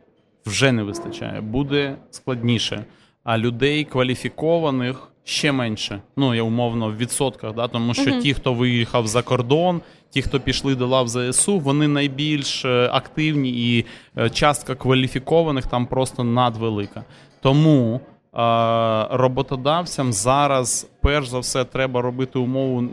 Вже 0.46 0.72
не 0.72 0.82
вистачає. 0.82 1.40
Буде 1.40 1.96
складніше. 2.10 2.84
А 3.24 3.38
людей 3.38 3.84
кваліфікованих 3.84 5.08
ще 5.26 5.52
менше. 5.52 6.00
Ну 6.16 6.34
я 6.34 6.42
умовно 6.42 6.88
в 6.88 6.96
відсотках, 6.96 7.54
да, 7.54 7.68
тому 7.68 7.94
що 7.94 8.10
uh-huh. 8.10 8.22
ті, 8.22 8.34
хто 8.34 8.54
виїхав 8.54 9.06
за 9.06 9.22
кордон, 9.22 9.80
ті, 10.10 10.22
хто 10.22 10.40
пішли 10.40 10.74
до 10.74 10.86
лав 10.86 11.08
ЗСУ, 11.08 11.58
вони 11.58 11.88
найбільш 11.88 12.64
е, 12.64 12.90
активні 12.92 13.50
і 13.50 13.84
е, 14.18 14.30
частка 14.30 14.74
кваліфікованих 14.74 15.66
там 15.66 15.86
просто 15.86 16.24
надвелика. 16.24 17.04
Тому. 17.40 18.00
Роботодавцям 19.10 20.12
зараз, 20.12 20.90
перш 21.02 21.28
за 21.28 21.38
все, 21.38 21.64
треба 21.64 22.02
робити 22.02 22.38
умову 22.38 22.84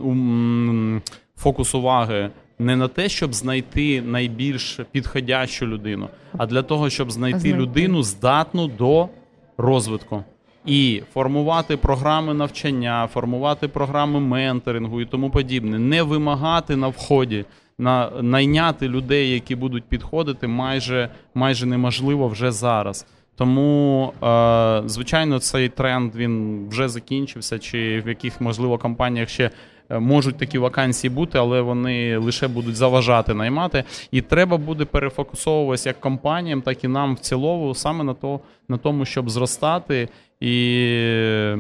фокус 1.36 1.76
уваги 1.76 2.30
не 2.60 2.76
на 2.76 2.88
те, 2.88 3.10
щоб 3.10 3.34
знайти 3.34 4.02
найбільш 4.02 4.80
підходящу 4.92 5.68
людину, 5.68 6.10
а 6.38 6.46
для 6.46 6.62
того, 6.62 6.90
щоб 6.90 7.12
знайти. 7.12 7.54
людину 7.54 8.04
здатну 8.04 8.68
до 8.68 9.10
розвитку. 9.58 10.24
І 10.66 11.02
формувати 11.14 11.78
програми 11.78 12.34
навчання, 12.34 13.10
формувати 13.14 13.68
програми 13.68 14.20
менторингу 14.20 15.02
і 15.02 15.06
тому 15.06 15.30
подібне, 15.30 15.80
не 15.80 16.04
вимагати 16.04 16.76
на 16.76 16.88
вході, 16.88 17.46
на 17.78 18.10
найняти 18.22 18.88
людей, 18.88 19.32
які 19.32 19.56
будуть 19.56 19.84
підходити, 19.84 20.48
майже 20.48 21.10
майже 21.34 21.66
неможливо 21.66 22.28
вже 22.28 22.52
зараз. 22.52 23.06
Тому, 23.36 24.14
е, 24.24 24.84
звичайно, 24.86 25.40
цей 25.40 25.70
тренд 25.70 26.16
він 26.16 26.66
вже 26.70 26.90
закінчився, 26.90 27.60
чи 27.60 28.04
в 28.06 28.08
яких 28.08 28.42
можливо 28.42 28.78
компаніях 28.78 29.30
ще 29.30 29.52
Е, 29.90 30.00
можуть 30.00 30.38
такі 30.38 30.58
вакансії 30.58 31.12
бути, 31.12 31.38
але 31.38 31.62
вони 31.62 32.18
лише 32.18 32.48
будуть 32.48 32.76
заважати 32.76 33.34
наймати. 33.34 33.84
І 34.12 34.22
треба 34.22 34.58
буде 34.58 34.86
перефокусовуватися 34.86 35.90
як 35.90 36.00
компаніям, 36.00 36.62
так 36.62 36.84
і 36.84 36.88
нам 36.88 37.16
в 37.16 37.20
цілому 37.20 37.76
саме 37.76 38.04
на 38.04 38.14
то, 38.14 38.40
на 38.68 38.78
тому, 38.78 39.06
щоб 39.06 39.30
зростати, 39.30 40.10
і 40.44 41.56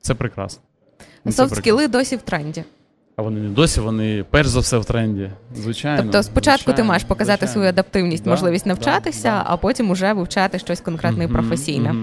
це 0.00 0.14
прекрасно. 0.14 0.62
Софт 1.30 1.56
скіли 1.56 1.88
досі 1.88 2.16
в 2.16 2.22
тренді. 2.22 2.64
А 3.18 3.22
вони 3.22 3.40
не 3.40 3.48
досі, 3.48 3.80
вони 3.80 4.24
перш 4.30 4.48
за 4.48 4.60
все 4.60 4.78
в 4.78 4.84
тренді. 4.84 5.30
Звичайно. 5.56 6.02
Тобто, 6.02 6.22
спочатку 6.22 6.58
звичайно, 6.58 6.76
ти 6.76 6.82
маєш 6.82 7.04
показати 7.04 7.38
звичайно. 7.38 7.52
свою 7.52 7.68
адаптивність, 7.68 8.24
да, 8.24 8.30
можливість 8.30 8.66
навчатися, 8.66 9.22
да, 9.22 9.30
да. 9.30 9.44
а 9.46 9.56
потім 9.56 9.90
уже 9.90 10.12
вивчати 10.12 10.58
щось 10.58 10.80
конкретне 10.80 11.24
і 11.24 11.28
професійне. 11.28 11.94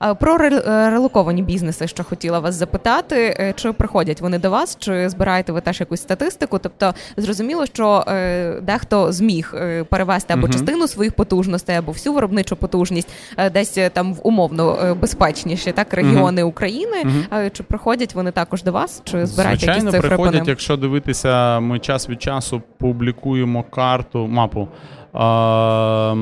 Mm-hmm. 0.00 0.16
Про 0.16 0.36
е, 0.36 0.90
релоковані 0.90 1.42
бізнеси, 1.42 1.88
що 1.88 2.04
хотіла 2.04 2.38
вас 2.38 2.54
запитати, 2.54 3.36
е, 3.40 3.52
чи 3.56 3.72
приходять 3.72 4.20
вони 4.20 4.38
до 4.38 4.50
вас, 4.50 4.76
чи 4.80 5.08
збираєте 5.08 5.52
ви 5.52 5.60
теж 5.60 5.80
якусь 5.80 6.00
статистику? 6.00 6.58
Тобто, 6.58 6.94
зрозуміло, 7.16 7.66
що 7.66 8.04
е, 8.08 8.60
дехто 8.60 9.12
зміг 9.12 9.54
перевести 9.90 10.34
або 10.34 10.46
mm-hmm. 10.46 10.52
частину 10.52 10.88
своїх 10.88 11.12
потужностей, 11.12 11.76
або 11.76 11.92
всю 11.92 12.12
виробничу 12.12 12.56
потужність, 12.56 13.08
десь 13.52 13.78
там 13.92 14.14
в 14.14 14.20
умовно 14.22 14.96
безпечніші 15.00 15.72
так 15.72 15.94
регіони 15.94 16.42
mm-hmm. 16.42 16.48
України. 16.48 16.96
Чи 17.52 17.62
приходять 17.62 18.14
вони 18.14 18.30
також 18.30 18.62
до 18.62 18.72
вас? 18.72 19.02
Чи 19.04 19.26
збираєте 19.26 19.58
Звичайно, 19.58 19.90
якісь 19.90 20.00
цифри? 20.00 20.45
Приходять, 20.46 20.62
якщо 20.62 20.76
дивитися, 20.76 21.60
ми 21.60 21.78
час 21.78 22.08
від 22.08 22.22
часу 22.22 22.62
публікуємо 22.78 23.62
карту, 23.62 24.26
мапу 24.26 24.68
а, 25.12 26.14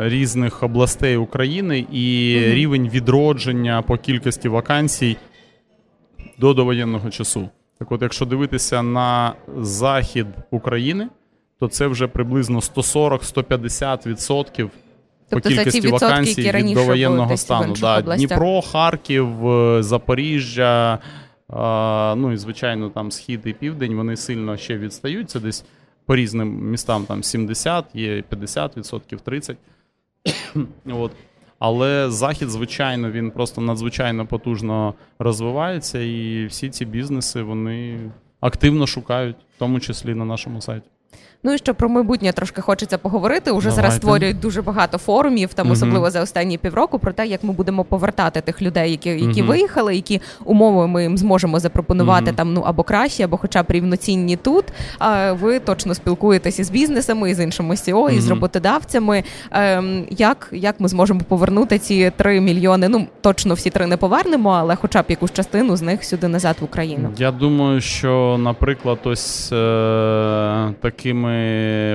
різних 0.00 0.62
областей 0.62 1.16
України 1.16 1.86
і 1.92 2.36
mm 2.36 2.54
рівень 2.54 2.88
відродження 2.88 3.82
по 3.82 3.96
кількості 3.96 4.48
вакансій 4.48 5.16
до 6.38 6.54
довоєнного 6.54 7.10
часу. 7.10 7.48
Так 7.78 7.92
от, 7.92 8.02
якщо 8.02 8.26
дивитися 8.26 8.82
на 8.82 9.34
захід 9.56 10.26
України, 10.50 11.08
то 11.60 11.68
це 11.68 11.86
вже 11.86 12.06
приблизно 12.06 12.58
140-150% 12.58 14.68
Тобто 15.30 15.48
по 15.48 15.54
кількості 15.54 15.88
вакансій 15.88 16.52
від 16.52 16.74
довоєнного 16.74 17.36
стану. 17.36 17.74
Да. 17.80 18.00
Дніпро, 18.00 18.62
Харків, 18.62 19.48
е, 19.48 19.82
Запоріжжя. 19.82 20.98
Ну 22.16 22.32
і 22.32 22.36
звичайно, 22.36 22.90
там 22.90 23.10
схід 23.10 23.40
і 23.44 23.52
південь 23.52 23.94
вони 23.94 24.16
сильно 24.16 24.56
ще 24.56 24.78
відстають. 24.78 25.30
Це 25.30 25.40
десь 25.40 25.64
по 26.06 26.16
різним 26.16 26.70
містам 26.70 27.04
там 27.04 27.22
70, 27.22 27.84
є 27.94 28.22
50%, 28.30 29.18
30%. 29.24 29.56
От. 31.00 31.12
Але 31.58 32.10
захід, 32.10 32.50
звичайно, 32.50 33.10
він 33.10 33.30
просто 33.30 33.60
надзвичайно 33.60 34.26
потужно 34.26 34.94
розвивається, 35.18 35.98
і 35.98 36.46
всі 36.46 36.70
ці 36.70 36.84
бізнеси 36.84 37.42
вони 37.42 37.98
активно 38.40 38.86
шукають, 38.86 39.36
в 39.36 39.58
тому 39.58 39.80
числі 39.80 40.14
на 40.14 40.24
нашому 40.24 40.60
сайті. 40.60 40.86
Ну 41.42 41.54
і 41.54 41.58
що 41.58 41.74
про 41.74 41.88
майбутнє 41.88 42.32
трошки 42.32 42.60
хочеться 42.60 42.98
поговорити. 42.98 43.50
Уже 43.50 43.68
Давайте. 43.68 43.74
зараз 43.74 43.96
створюють 43.96 44.40
дуже 44.40 44.62
багато 44.62 44.98
форумів, 44.98 45.54
там 45.54 45.70
особливо 45.70 46.06
uh 46.06 46.10
за 46.10 46.22
останні 46.22 46.58
півроку, 46.58 46.98
про 46.98 47.12
те, 47.12 47.26
як 47.26 47.44
ми 47.44 47.52
будемо 47.52 47.84
повертати 47.84 48.40
тих 48.40 48.62
людей, 48.62 48.90
які 48.90 49.08
які 49.08 49.42
uh 49.42 49.46
виїхали, 49.46 49.94
які 49.94 50.20
умови 50.44 50.86
ми 50.86 51.02
їм 51.02 51.18
зможемо 51.18 51.60
запропонувати 51.60 52.30
uh 52.30 52.34
там 52.34 52.52
ну 52.52 52.60
або 52.60 52.82
краще, 52.82 53.24
або 53.24 53.36
хоча 53.36 53.62
б 53.62 53.66
рівноцінні 53.68 54.36
тут. 54.36 54.64
А 54.98 55.32
ви 55.32 55.58
точно 55.58 55.94
спілкуєтеся 55.94 56.64
з 56.64 56.70
бізнесами, 56.70 57.34
з 57.34 57.44
іншими 57.44 57.76
СІО, 57.76 58.10
і 58.10 58.20
з 58.20 58.28
роботодавцями. 58.28 59.24
Ем, 59.50 60.04
Як 60.10 60.48
як 60.52 60.80
ми 60.80 60.88
зможемо 60.88 61.20
повернути 61.28 61.78
ці 61.78 62.12
3 62.16 62.40
мільйони? 62.40 62.88
Ну 62.88 63.06
точно 63.20 63.54
всі 63.54 63.70
три 63.70 63.86
не 63.86 63.96
повернемо, 63.96 64.50
але 64.50 64.76
хоча 64.76 65.02
б 65.02 65.04
якусь 65.08 65.32
частину 65.32 65.76
з 65.76 65.82
них 65.82 66.04
сюди 66.04 66.28
назад 66.28 66.56
в 66.60 66.64
Україну. 66.64 67.10
Я 67.18 67.30
думаю, 67.30 67.80
що, 67.80 68.36
наприклад, 68.40 68.98
ось 69.04 69.52
е- 69.52 70.74
такими 70.80 71.29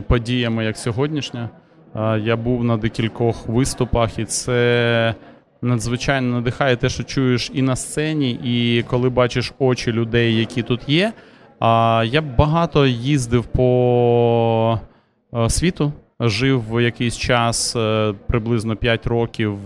подіями, 0.08 0.66
як 0.66 0.78
сьогоднішня, 0.78 1.50
е- 1.96 2.20
я 2.20 2.36
був 2.36 2.64
на 2.64 2.78
декількох 2.78 3.48
виступах, 3.48 4.20
і 4.20 4.26
це. 4.26 5.16
Надзвичайно 5.62 6.28
надихає 6.34 6.76
те, 6.76 6.90
що 6.90 7.04
чуєш 7.04 7.52
і 7.54 7.62
на 7.62 7.76
сцені, 7.76 8.32
і 8.44 8.84
коли 8.84 9.10
бачиш 9.10 9.54
очі 9.60 9.92
людей, 9.92 10.36
які 10.36 10.64
тут 10.64 10.90
є. 10.90 11.14
А 11.60 12.04
я 12.08 12.22
багато 12.22 12.86
їздив 12.86 13.46
по 13.46 14.80
е, 15.34 15.50
світу, 15.50 15.94
жив 16.20 16.64
в 16.74 16.84
якийсь 16.84 17.18
час 17.18 17.76
е, 17.76 18.14
приблизно 18.28 18.76
5 18.76 19.08
років 19.08 19.58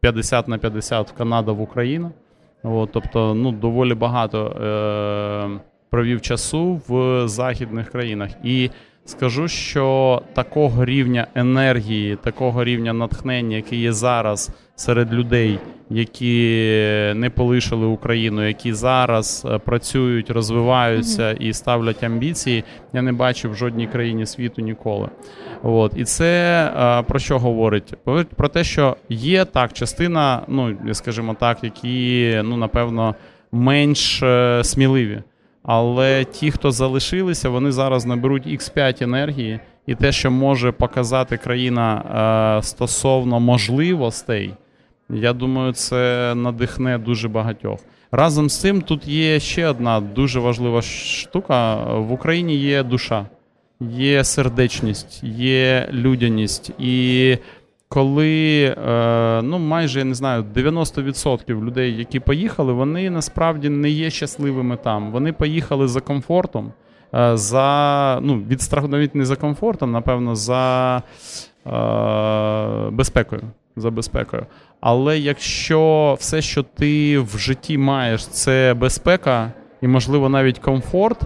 50 0.00 0.48
на 0.48 0.58
50 0.58 1.10
в 1.10 1.12
Канада 1.12 1.52
в 1.52 1.60
Україну. 1.60 2.12
От, 2.62 2.90
Тобто, 2.92 3.34
ну, 3.34 3.52
доволі 3.52 3.94
багато 3.94 4.46
е, 4.46 5.60
провів 5.90 6.20
часу 6.20 6.80
в 6.88 7.22
західних 7.28 7.90
країнах. 7.90 8.30
І 8.44 8.70
скажу, 9.04 9.48
що 9.48 10.22
такого 10.34 10.84
рівня 10.84 11.26
енергії, 11.34 12.16
такого 12.16 12.64
рівня 12.64 12.92
натхнення, 12.92 13.56
яке 13.56 13.76
є 13.76 13.92
зараз 13.92 14.50
серед 14.76 15.14
людей, 15.14 15.58
які 15.90 16.46
не 17.14 17.30
полишили 17.34 17.86
Україну, 17.86 18.48
які 18.48 18.72
зараз 18.72 19.46
е, 19.50 19.58
працюють, 19.58 20.30
розвиваються 20.30 21.22
mm-hmm. 21.22 21.42
і 21.42 21.52
ставлять 21.52 22.02
амбіції, 22.02 22.64
я 22.92 23.02
не 23.02 23.12
бачив 23.12 23.50
в 23.50 23.54
жодній 23.54 23.86
країні 23.86 24.26
світу 24.26 24.62
ніколи. 24.62 25.08
От 25.62 25.92
і 25.96 26.04
це 26.04 26.64
е, 26.76 27.02
про 27.02 27.18
що 27.18 27.38
говорить? 27.38 27.94
Говорить 28.04 28.28
про 28.28 28.48
те, 28.48 28.64
що 28.64 28.96
є 29.08 29.44
так 29.44 29.72
частина, 29.72 30.42
ну 30.48 30.76
скажімо 30.92 31.36
так, 31.40 31.64
які 31.64 32.40
ну 32.44 32.56
напевно 32.56 33.14
менш 33.52 34.22
е, 34.22 34.60
сміливі. 34.64 35.22
Але 35.70 36.24
ті, 36.24 36.50
хто 36.50 36.70
залишилися, 36.70 37.48
вони 37.48 37.72
зараз 37.72 38.06
наберуть 38.06 38.46
X5 38.46 39.04
енергії, 39.04 39.60
і 39.86 39.94
те, 39.94 40.12
що 40.12 40.30
може 40.30 40.72
показати 40.72 41.36
країна 41.36 42.02
е, 42.58 42.62
стосовно 42.62 43.40
можливостей, 43.40 44.54
я 45.10 45.32
думаю, 45.32 45.72
це 45.72 46.32
надихне 46.36 46.98
дуже 46.98 47.28
багатьох. 47.28 47.80
Разом 48.12 48.50
з 48.50 48.60
цим 48.60 48.80
тут 48.80 49.08
є 49.08 49.40
ще 49.40 49.66
одна 49.66 50.00
дуже 50.00 50.40
важлива 50.40 50.82
штука: 50.82 51.74
в 51.84 52.12
Україні 52.12 52.56
є 52.56 52.82
душа, 52.82 53.26
є 53.80 54.24
сердечність, 54.24 55.24
є 55.24 55.88
людяність. 55.92 56.70
І 56.78 57.38
коли 57.88 58.64
е, 58.64 59.42
ну 59.42 59.58
майже 59.58 59.98
я 59.98 60.04
не 60.04 60.14
знаю 60.14 60.44
90% 60.54 61.64
людей, 61.64 61.96
які 61.96 62.20
поїхали, 62.20 62.72
вони 62.72 63.10
насправді 63.10 63.68
не 63.68 63.90
є 63.90 64.10
щасливими 64.10 64.76
там. 64.76 65.12
Вони 65.12 65.32
поїхали 65.32 65.88
за 65.88 66.00
комфортом, 66.00 66.72
е, 67.14 67.36
за 67.36 68.18
ну 68.22 68.42
від 68.48 68.62
страху 68.62 68.88
навіть 68.88 69.14
не 69.14 69.24
за 69.24 69.36
комфортом, 69.36 69.92
напевно, 69.92 70.34
за 70.34 70.96
е, 71.66 72.90
безпекою. 72.90 73.42
За 73.76 73.90
безпекою. 73.90 74.46
Але 74.80 75.18
якщо 75.18 76.16
все, 76.18 76.42
що 76.42 76.62
ти 76.62 77.18
в 77.18 77.38
житті 77.38 77.78
маєш, 77.78 78.26
це 78.26 78.74
безпека 78.74 79.52
і, 79.82 79.88
можливо, 79.88 80.28
навіть 80.28 80.58
комфорт, 80.58 81.20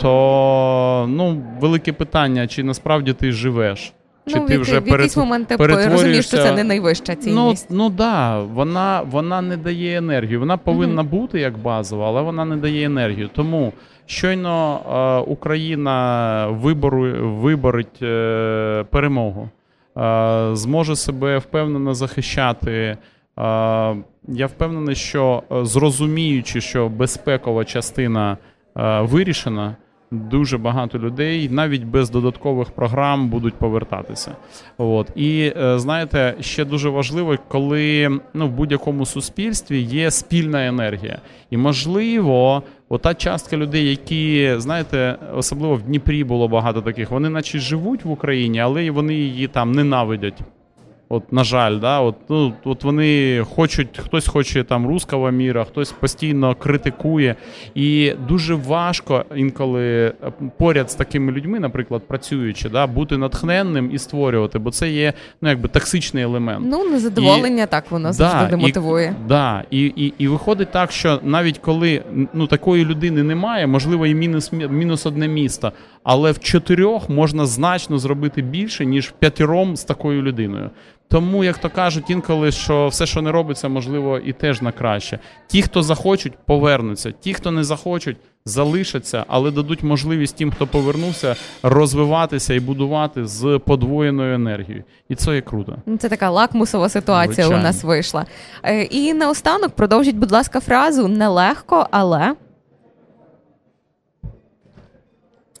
то 0.00 1.06
ну, 1.08 1.42
велике 1.60 1.92
питання, 1.92 2.46
чи 2.46 2.62
насправді 2.62 3.12
ти 3.12 3.32
живеш. 3.32 3.92
Чи 4.28 4.40
ну, 4.40 4.46
ти 4.46 4.58
вже 4.58 4.80
в 4.80 4.88
якийсь 4.88 5.16
момент 5.16 5.48
ти 5.48 5.56
розумієш, 5.56 6.26
що 6.26 6.36
це 6.36 6.52
не 6.52 6.64
найвища 6.64 7.14
ну, 7.16 7.22
цінність. 7.22 7.66
Ну 7.70 7.76
ну 7.76 7.90
да, 7.90 8.40
вона 8.42 9.02
вона 9.10 9.40
не 9.40 9.56
дає 9.56 9.98
енергію. 9.98 10.40
Вона 10.40 10.56
повинна 10.56 11.02
mm-hmm. 11.02 11.08
бути 11.08 11.40
як 11.40 11.58
базова, 11.58 12.08
але 12.08 12.22
вона 12.22 12.44
не 12.44 12.56
дає 12.56 12.86
енергію. 12.86 13.28
Тому 13.34 13.72
щойно 14.06 14.80
е, 15.26 15.30
Україна 15.30 16.46
вибору, 16.46 17.34
виборить 17.40 18.02
е, 18.02 18.84
перемогу, 18.90 19.48
е, 19.96 20.50
зможе 20.52 20.96
себе 20.96 21.38
впевнено 21.38 21.94
захищати. 21.94 22.70
Е, 22.72 22.96
я 24.28 24.46
впевнений, 24.46 24.94
що 24.94 25.42
е, 25.52 25.64
зрозуміючи, 25.64 26.60
що 26.60 26.88
безпекова 26.88 27.64
частина 27.64 28.36
е, 28.76 29.00
вирішена. 29.00 29.76
Дуже 30.10 30.58
багато 30.58 30.98
людей 30.98 31.48
навіть 31.48 31.84
без 31.84 32.10
додаткових 32.10 32.70
програм 32.70 33.28
будуть 33.28 33.54
повертатися. 33.54 34.36
От 34.78 35.10
і 35.14 35.52
е, 35.56 35.78
знаєте, 35.78 36.34
ще 36.40 36.64
дуже 36.64 36.88
важливо, 36.88 37.36
коли 37.48 38.18
ну 38.34 38.46
в 38.46 38.50
будь-якому 38.50 39.06
суспільстві 39.06 39.80
є 39.80 40.10
спільна 40.10 40.66
енергія, 40.66 41.18
і 41.50 41.56
можливо, 41.56 42.62
ота 42.88 43.14
частка 43.14 43.56
людей, 43.56 43.90
які 43.90 44.54
знаєте, 44.56 45.16
особливо 45.34 45.74
в 45.74 45.82
Дніпрі 45.82 46.24
було 46.24 46.48
багато 46.48 46.82
таких. 46.82 47.10
Вони, 47.10 47.28
наче 47.28 47.58
живуть 47.58 48.04
в 48.04 48.10
Україні, 48.10 48.60
але 48.60 48.90
вони 48.90 49.14
її 49.14 49.48
там 49.48 49.72
ненавидять. 49.72 50.42
От, 51.08 51.32
на 51.32 51.44
жаль, 51.44 51.78
да, 51.80 52.00
от 52.00 52.14
ну 52.28 52.52
от 52.64 52.84
вони 52.84 53.44
хочуть, 53.54 53.98
хтось 53.98 54.28
хоче 54.28 54.64
там 54.64 54.86
руского 54.86 55.30
міра, 55.30 55.64
хтось 55.64 55.92
постійно 55.92 56.54
критикує. 56.54 57.36
І 57.74 58.12
дуже 58.28 58.54
важко 58.54 59.24
інколи 59.36 59.84
е, 59.84 60.12
поряд 60.58 60.90
з 60.90 60.94
такими 60.94 61.32
людьми, 61.32 61.60
наприклад, 61.60 62.02
працюючи, 62.08 62.68
да, 62.68 62.86
бути 62.86 63.16
натхненним 63.16 63.90
і 63.92 63.98
створювати, 63.98 64.58
бо 64.58 64.70
це 64.70 64.90
є 64.90 65.12
ну 65.40 65.48
якби 65.48 65.68
токсичний 65.68 66.24
елемент. 66.24 66.66
Ну 66.68 66.90
незадоволення 66.90 67.62
і, 67.62 67.70
так 67.70 67.90
воно 67.90 68.12
завжди 68.12 68.38
да, 68.40 68.46
демотивує. 68.50 69.14
І, 69.24 69.28
да, 69.28 69.64
і, 69.70 69.84
і, 69.96 70.14
і 70.18 70.28
виходить 70.28 70.70
так, 70.70 70.92
що 70.92 71.20
навіть 71.22 71.58
коли 71.58 72.02
ну 72.32 72.46
такої 72.46 72.84
людини 72.84 73.22
немає, 73.22 73.66
можливо, 73.66 74.06
і 74.06 74.14
мінус 74.14 74.52
мінус 74.52 75.06
одне 75.06 75.28
місто, 75.28 75.72
але 76.06 76.32
в 76.32 76.38
чотирьох 76.38 77.08
можна 77.08 77.46
значно 77.46 77.98
зробити 77.98 78.42
більше 78.42 78.86
ніж 78.86 79.08
в 79.08 79.12
п'ятіром 79.12 79.76
з 79.76 79.84
такою 79.84 80.22
людиною. 80.22 80.70
Тому, 81.08 81.44
як 81.44 81.58
то 81.58 81.70
кажуть, 81.70 82.10
інколи 82.10 82.52
що 82.52 82.88
все, 82.88 83.06
що 83.06 83.22
не 83.22 83.32
робиться, 83.32 83.68
можливо, 83.68 84.18
і 84.18 84.32
теж 84.32 84.62
на 84.62 84.72
краще. 84.72 85.18
Ті, 85.46 85.62
хто 85.62 85.82
захочуть, 85.82 86.32
повернуться. 86.46 87.10
Ті, 87.10 87.34
хто 87.34 87.50
не 87.50 87.64
захочуть, 87.64 88.16
залишаться, 88.44 89.24
але 89.28 89.50
дадуть 89.50 89.82
можливість 89.82 90.36
тим, 90.36 90.50
хто 90.50 90.66
повернувся, 90.66 91.36
розвиватися 91.62 92.54
і 92.54 92.60
будувати 92.60 93.26
з 93.26 93.60
подвоєною 93.66 94.34
енергією. 94.34 94.84
І 95.08 95.14
це 95.14 95.34
є 95.34 95.40
круто. 95.40 95.76
Ну, 95.86 95.96
це 95.96 96.08
така 96.08 96.30
лакмусова 96.30 96.88
ситуація. 96.88 97.46
Звичайно. 97.46 97.60
У 97.60 97.62
нас 97.62 97.84
вийшла. 97.84 98.26
Е, 98.62 98.82
і 98.82 99.14
наостанок 99.14 99.70
продовжіть, 99.70 100.16
будь 100.16 100.32
ласка, 100.32 100.60
фразу 100.60 101.08
нелегко, 101.08 101.86
але. 101.90 102.34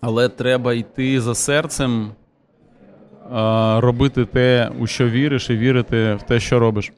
Але 0.00 0.28
треба 0.28 0.74
йти 0.74 1.20
за 1.20 1.34
серцем 1.34 2.10
робити 3.76 4.24
те, 4.24 4.70
у 4.78 4.86
що 4.86 5.08
віриш, 5.08 5.50
і 5.50 5.56
вірити 5.56 6.14
в 6.14 6.22
те, 6.22 6.40
що 6.40 6.58
робиш. 6.58 6.92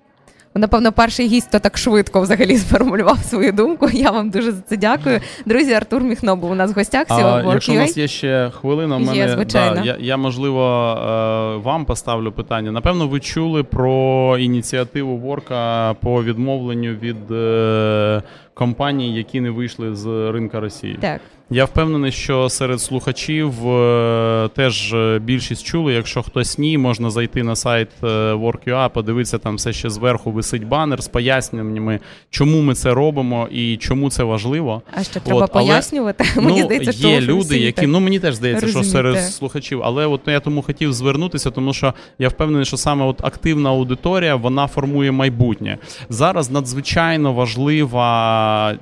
Напевно, 0.55 0.93
перший 0.93 1.27
гість, 1.27 1.49
хто 1.49 1.59
так 1.59 1.79
швидко 1.79 2.21
взагалі 2.21 2.57
сформулював 2.59 3.19
свою 3.19 3.53
думку. 3.53 3.89
Я 3.93 4.11
вам 4.11 4.31
дуже 4.31 4.53
за 4.53 4.61
це 4.61 4.77
дякую. 4.77 5.21
Друзі, 5.47 5.73
Артур 5.73 6.03
Міхно 6.03 6.37
був 6.37 6.51
у 6.51 6.55
нас 6.55 6.71
в 6.71 6.75
гостях. 6.75 7.07
А, 7.09 7.43
Якщо 7.47 7.73
у 7.73 7.77
нас 7.77 7.97
є 7.97 8.09
ще 8.09 8.51
хвилина, 8.61 8.97
в 8.97 9.01
мене 9.01 9.29
звичайно. 9.29 9.77
Да, 9.77 9.85
я, 9.85 9.97
я 10.01 10.17
можливо 10.17 10.65
е, 10.91 11.57
вам 11.57 11.85
поставлю 11.85 12.33
питання. 12.33 12.73
Напевно, 12.73 13.09
ви 13.09 13.21
чули 13.21 13.65
про 13.65 14.37
ініціативу 14.39 15.17
Ворка 15.17 15.95
по 16.01 16.25
відмовленню 16.25 16.91
від 16.91 17.31
е, 17.31 18.23
компаній, 18.55 19.17
які 19.17 19.41
не 19.41 19.51
вийшли 19.51 19.95
з 19.95 20.07
ринка 20.33 20.61
Росії. 20.61 20.99
Так. 21.01 21.21
Я 21.51 21.65
впевнений, 21.65 22.13
що 22.13 22.49
серед 22.49 22.81
слухачів 22.81 23.69
е, 23.69 24.49
теж 24.55 24.95
е, 24.95 25.21
більшість 25.25 25.65
чули. 25.65 25.95
Якщо 25.95 26.23
хтось 26.23 26.59
ні, 26.59 26.79
можна 26.79 27.11
зайти 27.11 27.43
на 27.43 27.57
сайт 27.57 27.89
е, 28.03 28.07
Work.ua, 28.33 28.91
подивитися 28.91 29.39
там 29.39 29.57
все 29.57 29.73
ще 29.73 29.91
зверху 29.91 30.31
висить 30.31 30.65
банер 30.65 31.03
з 31.03 31.09
поясненнями, 31.09 32.01
чому 32.31 32.63
ми 32.63 32.75
це 32.75 32.95
робимо 32.95 33.49
і 33.51 33.77
чому 33.77 34.11
це 34.11 34.23
важливо. 34.23 34.83
А 34.95 35.05
ще 35.05 35.21
треба 35.21 35.45
от, 35.45 35.53
пояснювати. 35.53 36.25
Але, 36.37 36.45
мені 36.47 36.61
ну, 36.61 36.65
здається, 36.65 36.93
що 36.93 37.09
є 37.09 37.21
люди, 37.21 37.59
які 37.59 37.87
ну 37.87 38.01
мені 38.01 38.19
теж 38.19 38.35
здається, 38.35 38.67
розумієте. 38.67 38.91
що 38.91 38.99
серед 38.99 39.33
слухачів, 39.33 39.81
але 39.85 40.07
от 40.07 40.21
я 40.27 40.41
тому 40.41 40.63
хотів 40.63 40.93
звернутися, 40.93 41.51
тому 41.51 41.73
що 41.73 41.95
я 42.19 42.29
впевнений, 42.29 42.65
що 42.65 42.77
саме 42.77 43.05
от 43.05 43.25
активна 43.25 43.71
аудиторія 43.71 44.37
вона 44.37 44.67
формує 44.67 45.13
майбутнє. 45.13 45.79
Зараз 46.09 46.51
надзвичайно 46.51 47.33
важлива 47.33 48.75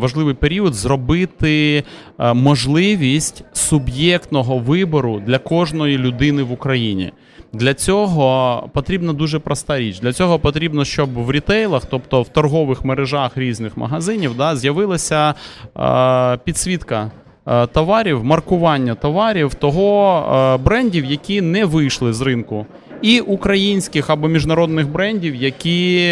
важливий 0.00 0.34
період 0.34 0.74
зробити 0.74 1.59
е, 1.60 2.32
можливість 2.34 3.44
суб'єктного 3.52 4.58
вибору 4.58 5.22
для 5.26 5.38
кожної 5.38 5.98
людини 5.98 6.42
в 6.42 6.52
Україні. 6.52 7.12
Для 7.52 7.74
цього 7.74 8.68
потрібна 8.72 9.12
дуже 9.12 9.38
проста 9.38 9.78
річ. 9.78 10.00
Для 10.00 10.12
цього 10.12 10.38
потрібно, 10.38 10.84
щоб 10.84 11.14
в 11.14 11.32
рітейлах, 11.32 11.82
тобто 11.90 12.22
в 12.22 12.28
торгових 12.28 12.84
мережах 12.84 13.36
різних 13.36 13.76
магазинів, 13.76 14.36
да, 14.36 14.56
з'явилася 14.56 15.34
е, 15.76 16.38
підсвітка 16.44 17.10
е, 17.46 17.66
товарів, 17.66 18.24
маркування 18.24 18.94
товарів 18.94 19.54
того 19.54 20.16
е, 20.16 20.56
брендів, 20.64 21.04
які 21.04 21.40
не 21.40 21.64
вийшли 21.64 22.12
з 22.12 22.20
ринку. 22.20 22.66
І 23.02 23.20
українських 23.20 24.10
або 24.10 24.28
міжнародних 24.28 24.88
брендів, 24.88 25.34
які 25.34 26.10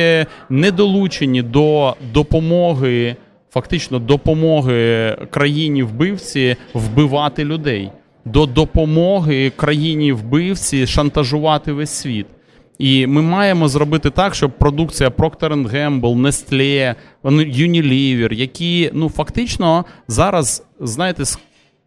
не 0.49 0.71
долучені 0.71 1.43
до 1.43 1.95
допомоги, 2.13 3.17
фактично 3.51 3.99
допомоги 3.99 5.17
країні 5.31 5.83
вбивці 5.83 6.57
вбивати 6.75 7.45
людей 7.45 7.91
до 8.25 8.47
допомоги 8.47 9.53
країні 9.57 10.13
вбивці 10.13 10.87
шантажувати 10.87 11.73
весь 11.73 11.91
світ. 11.91 12.27
І 12.79 13.07
ми 13.07 13.23
маємо 13.23 13.69
зробити 13.69 14.11
так, 14.11 14.35
щоб 14.35 14.59
продукція 14.59 15.09
Procter 15.09 15.71
Gamble, 15.71 16.21
Nestle, 16.21 16.95
Unilever, 17.25 18.33
які 18.33 18.91
ну 18.95 19.09
фактично 19.09 19.85
зараз, 20.09 20.67
знаєте, 20.81 21.25
з 21.25 21.39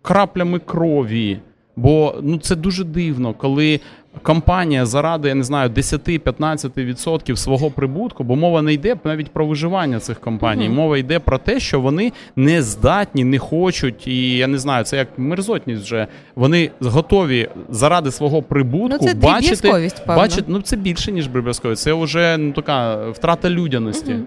краплями 0.01 0.59
крові. 0.59 1.39
Бо 1.75 2.15
ну 2.21 2.37
це 2.37 2.55
дуже 2.55 2.83
дивно, 2.83 3.33
коли 3.33 3.79
компанія 4.21 4.85
заради, 4.85 5.27
я 5.27 5.35
не 5.35 5.43
знаю, 5.43 5.69
10-15% 5.69 7.35
свого 7.35 7.71
прибутку, 7.71 8.23
бо 8.23 8.35
мова 8.35 8.61
не 8.61 8.73
йде 8.73 8.95
навіть 9.03 9.31
про 9.31 9.45
виживання 9.45 9.99
цих 9.99 10.19
компаній. 10.19 10.69
uh 10.69 10.73
Мова 10.73 10.97
йде 10.97 11.19
про 11.19 11.37
те, 11.37 11.59
що 11.59 11.81
вони 11.81 12.11
не 12.35 12.61
здатні, 12.61 13.23
не 13.23 13.39
хочуть, 13.39 14.07
і 14.07 14.37
я 14.37 14.47
не 14.47 14.57
знаю, 14.57 14.83
це 14.83 14.97
як 14.97 15.07
мерзотність 15.17 15.83
вже. 15.83 16.07
Вони 16.35 16.71
готові 16.81 17.49
заради 17.69 18.11
свого 18.11 18.41
прибутку 18.41 18.97
ну, 19.01 19.07
це 19.07 19.13
бачити, 19.15 19.91
бачити, 20.07 20.43
ну 20.47 20.61
це 20.61 20.75
більше 20.75 21.11
ніж 21.11 21.27
бриб'язковість. 21.27 21.81
Це 21.81 21.93
вже 21.93 22.37
ну 22.37 22.51
така 22.51 23.09
втрата 23.09 23.49
людяності. 23.49 24.11
uh 24.11 24.21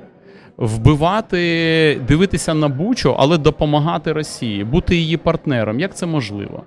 Вбивати, 0.57 2.01
дивитися 2.09 2.55
на 2.55 2.69
Бучу, 2.69 3.15
але 3.19 3.39
допомагати 3.39 4.13
Росії, 4.13 4.65
бути 4.65 4.97
її 4.97 5.17
партнером. 5.17 5.81
Як 5.81 5.97
це 5.97 6.07
можливо? 6.07 6.63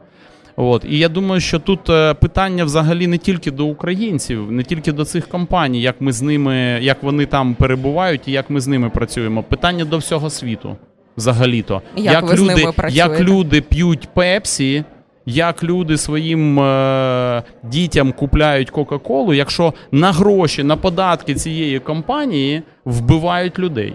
От 0.59 0.85
і 0.89 0.97
я 0.97 1.09
думаю, 1.09 1.41
що 1.41 1.59
тут 1.59 1.89
е, 1.89 2.13
питання 2.13 2.65
взагалі 2.65 3.07
не 3.07 3.17
тільки 3.17 3.51
до 3.51 3.65
українців, 3.65 4.51
не 4.51 4.63
тільки 4.63 4.91
до 4.91 5.05
цих 5.05 5.27
компаній, 5.27 5.81
як 5.81 6.01
ми 6.01 6.11
з 6.11 6.21
ними, 6.21 6.55
як 6.81 7.03
вони 7.03 7.25
там 7.25 7.55
перебувають 7.55 8.27
і 8.27 8.31
як 8.31 8.49
ми 8.49 8.61
з 8.61 8.67
ними 8.67 8.89
працюємо. 8.89 9.43
Питання 9.43 9.85
до 9.85 9.97
всього 9.97 10.29
світу, 10.29 10.75
взагалі-то, 11.17 11.81
як, 11.95 12.13
як 12.13 12.23
ви 12.23 12.33
люди, 12.33 12.53
з 12.53 12.57
ними 12.57 12.71
працюєте? 12.71 13.11
як 13.11 13.19
люди 13.19 13.61
п'ють 13.61 14.07
пепсі. 14.13 14.83
Як 15.29 15.63
люди 15.63 15.97
своїм 15.97 16.59
е, 16.59 17.43
дітям 17.63 18.11
купляють 18.11 18.69
Кока-Колу, 18.69 19.33
якщо 19.33 19.73
на 19.91 20.11
гроші 20.11 20.63
на 20.63 20.77
податки 20.77 21.35
цієї 21.35 21.79
компанії 21.79 22.61
вбивають 22.85 23.59
людей? 23.59 23.93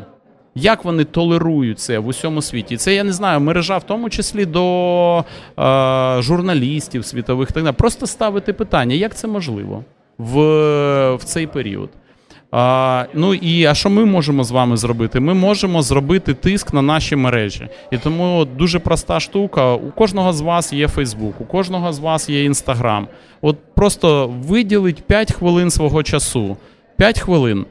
Як 0.55 0.85
вони 0.85 1.05
толерують 1.05 1.79
це 1.79 1.99
в 1.99 2.07
усьому 2.07 2.43
світі? 2.43 2.77
Це 2.77 2.95
я 2.95 3.05
не 3.05 3.13
знаю, 3.13 3.41
мережа 3.41 3.79
в 3.79 3.85
тому 3.85 4.11
числі 4.11 4.47
до 4.47 5.25
е, 5.59 6.23
журналістів 6.23 7.05
світових 7.05 7.53
так 7.53 7.73
Просто 7.73 8.07
ставити 8.07 8.53
питання, 8.53 8.95
як 8.95 9.15
це 9.15 9.29
можливо 9.29 9.85
в 10.19 10.35
в 11.15 11.25
цей 11.25 11.47
період. 11.47 11.91
А, 12.51 13.05
Ну 13.15 13.35
і 13.35 13.65
а 13.65 13.75
що 13.75 13.91
ми 13.91 14.05
можемо 14.05 14.45
з 14.45 14.51
вами 14.51 14.77
зробити? 14.77 15.21
Ми 15.21 15.35
можемо 15.35 15.83
зробити 15.83 16.35
тиск 16.35 16.75
на 16.75 16.83
наші 16.83 17.17
мережі. 17.17 17.69
І 17.91 17.99
тому 17.99 18.45
дуже 18.45 18.79
проста 18.79 19.21
штука. 19.21 19.75
У 19.75 19.91
кожного 19.91 20.33
з 20.33 20.41
вас 20.41 20.73
є 20.73 20.89
Фейсбук, 20.89 21.41
у 21.41 21.45
кожного 21.45 21.93
з 21.93 21.99
вас 21.99 22.29
є 22.29 22.45
Інстаграм. 22.45 23.09
От 23.41 23.57
просто 23.75 24.27
виділить 24.27 25.03
5 25.03 25.33
хвилин 25.33 25.71
свого 25.71 26.03
часу. 26.03 26.57
5 26.97 27.21
хвилин. 27.21 27.67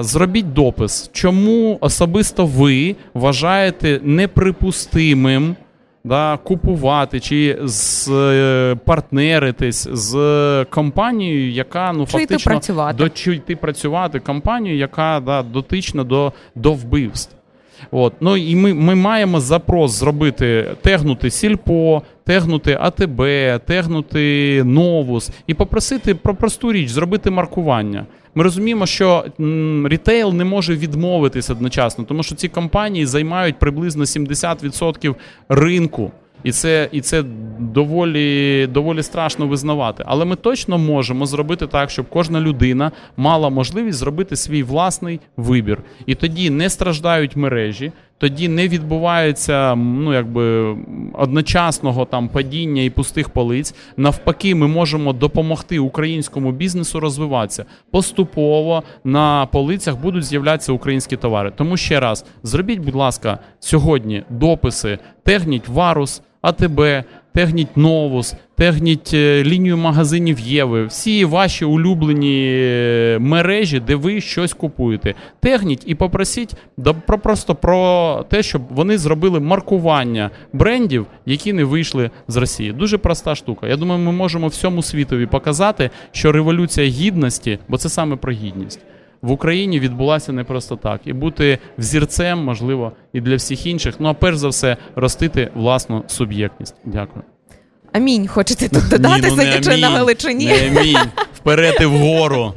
Зробіть 0.00 0.52
допис, 0.52 1.10
чому 1.12 1.78
особисто 1.80 2.46
ви 2.46 2.96
вважаєте 3.14 4.00
неприпустимим 4.02 5.56
да, 6.04 6.38
купувати 6.44 7.20
чи 7.20 7.58
з 7.64 8.08
е, 8.08 8.76
партнеритись 8.84 9.88
з 9.92 10.66
компанією, 10.70 11.50
яка 11.50 11.92
ну 11.92 12.06
чи 12.06 12.12
фактично 12.12 12.52
працювати. 12.52 12.98
до 12.98 13.08
чи 13.08 13.34
йти 13.34 13.56
працювати 13.56 14.20
компанією, 14.20 14.78
яка 14.80 15.22
да, 15.26 15.42
дотична 15.42 16.04
до, 16.04 16.32
до 16.54 16.72
вбивств. 16.72 17.34
От. 17.90 18.12
Ну 18.20 18.36
і 18.36 18.56
ми 18.56 18.74
ми 18.74 18.94
маємо 18.94 19.40
запрос 19.40 19.92
зробити, 19.92 20.66
тегнути 20.82 21.30
сільпо, 21.30 22.02
тегнути 22.24 22.78
АТБ, 22.80 23.22
тегнути 23.66 24.62
новус 24.64 25.30
і 25.46 25.54
попросити 25.54 26.14
про 26.14 26.34
просту 26.34 26.72
річ 26.72 26.88
зробити 26.90 27.30
маркування. 27.30 28.06
Ми 28.34 28.44
розуміємо, 28.44 28.86
що 28.86 29.24
рітейл 29.84 30.32
не 30.32 30.44
може 30.44 30.76
відмовитись 30.76 31.50
одночасно, 31.50 32.04
тому 32.04 32.22
що 32.22 32.34
ці 32.34 32.48
компанії 32.48 33.06
займають 33.06 33.58
приблизно 33.58 34.04
70% 34.04 35.14
ринку. 35.48 36.12
І 36.44 36.52
це 36.52 36.88
і 36.92 37.00
це 37.00 37.24
доволі 37.58 38.66
доволі 38.66 39.02
страшно 39.02 39.46
визнавати. 39.46 40.04
Але 40.06 40.24
ми 40.24 40.36
точно 40.36 40.78
можемо 40.78 41.26
зробити 41.26 41.66
так, 41.66 41.90
щоб 41.90 42.06
кожна 42.08 42.40
людина 42.40 42.92
мала 43.16 43.50
можливість 43.50 43.98
зробити 43.98 44.36
свій 44.36 44.62
власний 44.62 45.20
вибір. 45.36 45.82
І 46.06 46.14
тоді 46.14 46.50
не 46.50 46.70
страждають 46.70 47.36
мережі, 47.36 47.92
тоді 48.18 48.48
не 48.48 48.68
відбувається 48.68 49.74
ну 49.74 50.14
якби 50.14 50.76
одночасного 51.12 52.04
там 52.04 52.28
падіння 52.28 52.82
і 52.82 52.90
пустих 52.90 53.28
полиць. 53.28 53.74
Навпаки, 53.96 54.54
ми 54.54 54.68
можемо 54.68 55.12
допомогти 55.12 55.78
українському 55.78 56.52
бізнесу 56.52 57.00
розвиватися. 57.00 57.64
Поступово 57.90 58.82
на 59.04 59.46
полицях 59.46 59.96
будуть 59.96 60.24
з'являтися 60.24 60.72
українські 60.72 61.16
товари. 61.16 61.52
Тому 61.56 61.76
ще 61.76 62.00
раз 62.00 62.26
зробіть, 62.42 62.78
будь 62.78 62.94
ласка, 62.94 63.38
сьогодні 63.60 64.22
дописи, 64.30 64.98
техніть 65.22 65.68
варус. 65.68 66.22
АТБ, 66.44 66.80
тегніть 67.34 67.76
Новус, 67.76 68.34
тегніть 68.56 69.10
е, 69.14 69.44
лінію 69.44 69.76
магазинів 69.76 70.40
Єви, 70.40 70.86
всі 70.86 71.24
ваші 71.24 71.64
улюблені 71.64 72.46
е, 72.48 73.18
мережі, 73.20 73.80
де 73.80 73.94
ви 73.94 74.20
щось 74.20 74.52
купуєте. 74.52 75.14
Тегніть 75.40 75.82
і 75.86 75.94
попросіть 75.94 76.54
про 77.06 77.18
просто 77.18 77.54
про 77.54 78.24
те, 78.28 78.42
щоб 78.42 78.62
вони 78.70 78.98
зробили 78.98 79.40
маркування 79.40 80.30
брендів, 80.52 81.06
які 81.26 81.52
не 81.52 81.64
вийшли 81.64 82.10
з 82.28 82.36
Росії. 82.36 82.72
Дуже 82.72 82.98
проста 82.98 83.34
штука. 83.34 83.66
Я 83.66 83.76
думаю, 83.76 84.00
ми 84.00 84.12
можемо 84.12 84.46
всьому 84.46 84.82
світові 84.82 85.26
показати, 85.26 85.90
що 86.12 86.32
революція 86.32 86.86
гідності, 86.86 87.58
бо 87.68 87.78
це 87.78 87.88
саме 87.88 88.16
про 88.16 88.32
гідність 88.32 88.80
в 89.24 89.30
Україні 89.30 89.80
відбулася 89.80 90.32
не 90.32 90.44
просто 90.44 90.76
так, 90.76 91.00
і 91.04 91.12
бути 91.12 91.58
взірцем, 91.78 92.44
можливо, 92.44 92.92
і 93.12 93.20
для 93.20 93.36
всіх 93.36 93.66
інших. 93.66 93.94
Ну 93.98 94.08
а 94.08 94.14
перш 94.14 94.36
за 94.36 94.48
все, 94.48 94.76
ростити 94.96 95.50
власну 95.54 96.04
суб'єктність. 96.06 96.74
Дякую. 96.84 97.24
Амінь. 97.92 98.28
Хочете 98.28 98.68
тут 98.68 98.88
додати, 98.88 99.22
Ні, 99.22 99.28
ну, 99.30 99.36
сидячи 99.36 99.76
на 99.76 99.90
Галичині? 99.90 100.46
Не 100.46 100.80
амінь. 100.80 100.96
Вперед 101.44 101.76
і 101.80 101.84
вгору. 101.84 102.52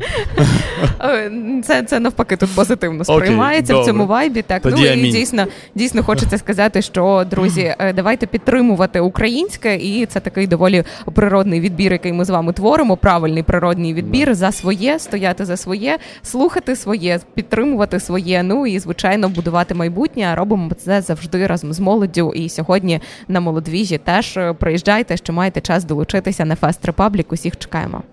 Е, 1.02 1.32
це 1.63 1.84
це 1.84 2.00
навпаки 2.00 2.38
тут 2.38 2.50
позитивно 2.56 3.04
сприймається 3.04 3.73
Окей, 3.73 3.84
в 3.84 3.86
цьому 3.86 4.06
вайбі. 4.06 4.41
Так 4.41 4.62
Тоді 4.62 4.82
ну 4.82 4.91
амінь. 4.91 5.06
і 5.06 5.12
дійсно 5.12 5.45
дійсно 5.76 6.04
хочеться 6.04 6.38
сказати, 6.38 6.82
що 6.82 7.26
друзі, 7.30 7.76
е, 7.80 7.93
давайте 7.93 8.26
підтримувати 8.28 9.00
українське, 9.00 9.76
і 9.76 10.06
це 10.06 10.19
такий 10.19 10.47
доволі 10.47 10.84
природний 11.13 11.60
відбір, 11.60 11.91
який 11.91 12.13
ми 12.13 12.26
з 12.26 12.30
вами 12.30 12.54
творимо. 12.54 12.97
Правильний 12.97 13.43
природний 13.43 13.93
відбір 13.93 14.36
за 14.36 14.52
своє, 14.52 15.00
стояти 15.00 15.45
за 15.45 15.58
своє, 15.58 15.97
слухати 16.23 16.76
своє, 16.76 17.19
підтримувати 17.34 18.00
своє. 18.00 18.43
Ну 18.43 18.67
і 18.67 18.80
звичайно 18.80 19.30
будувати 19.30 19.73
майбутнє. 19.73 20.36
Робимо 20.36 20.71
це 20.78 21.02
завжди 21.02 21.47
разом 21.47 21.73
з 21.73 21.80
молоддю. 21.80 22.34
І 22.36 22.50
сьогодні 22.50 23.00
на 23.28 23.39
молодвіжі 23.39 23.97
теж 23.97 24.38
е, 24.38 24.54
приїжджайте, 24.54 25.17
що 25.17 25.34
маєте 25.34 25.62
час 25.62 25.84
долучитися 25.84 26.45
на 26.45 26.56
Fest 26.56 26.86
Republic. 26.86 27.32
Усіх 27.34 27.58
чекаємо. 27.58 28.04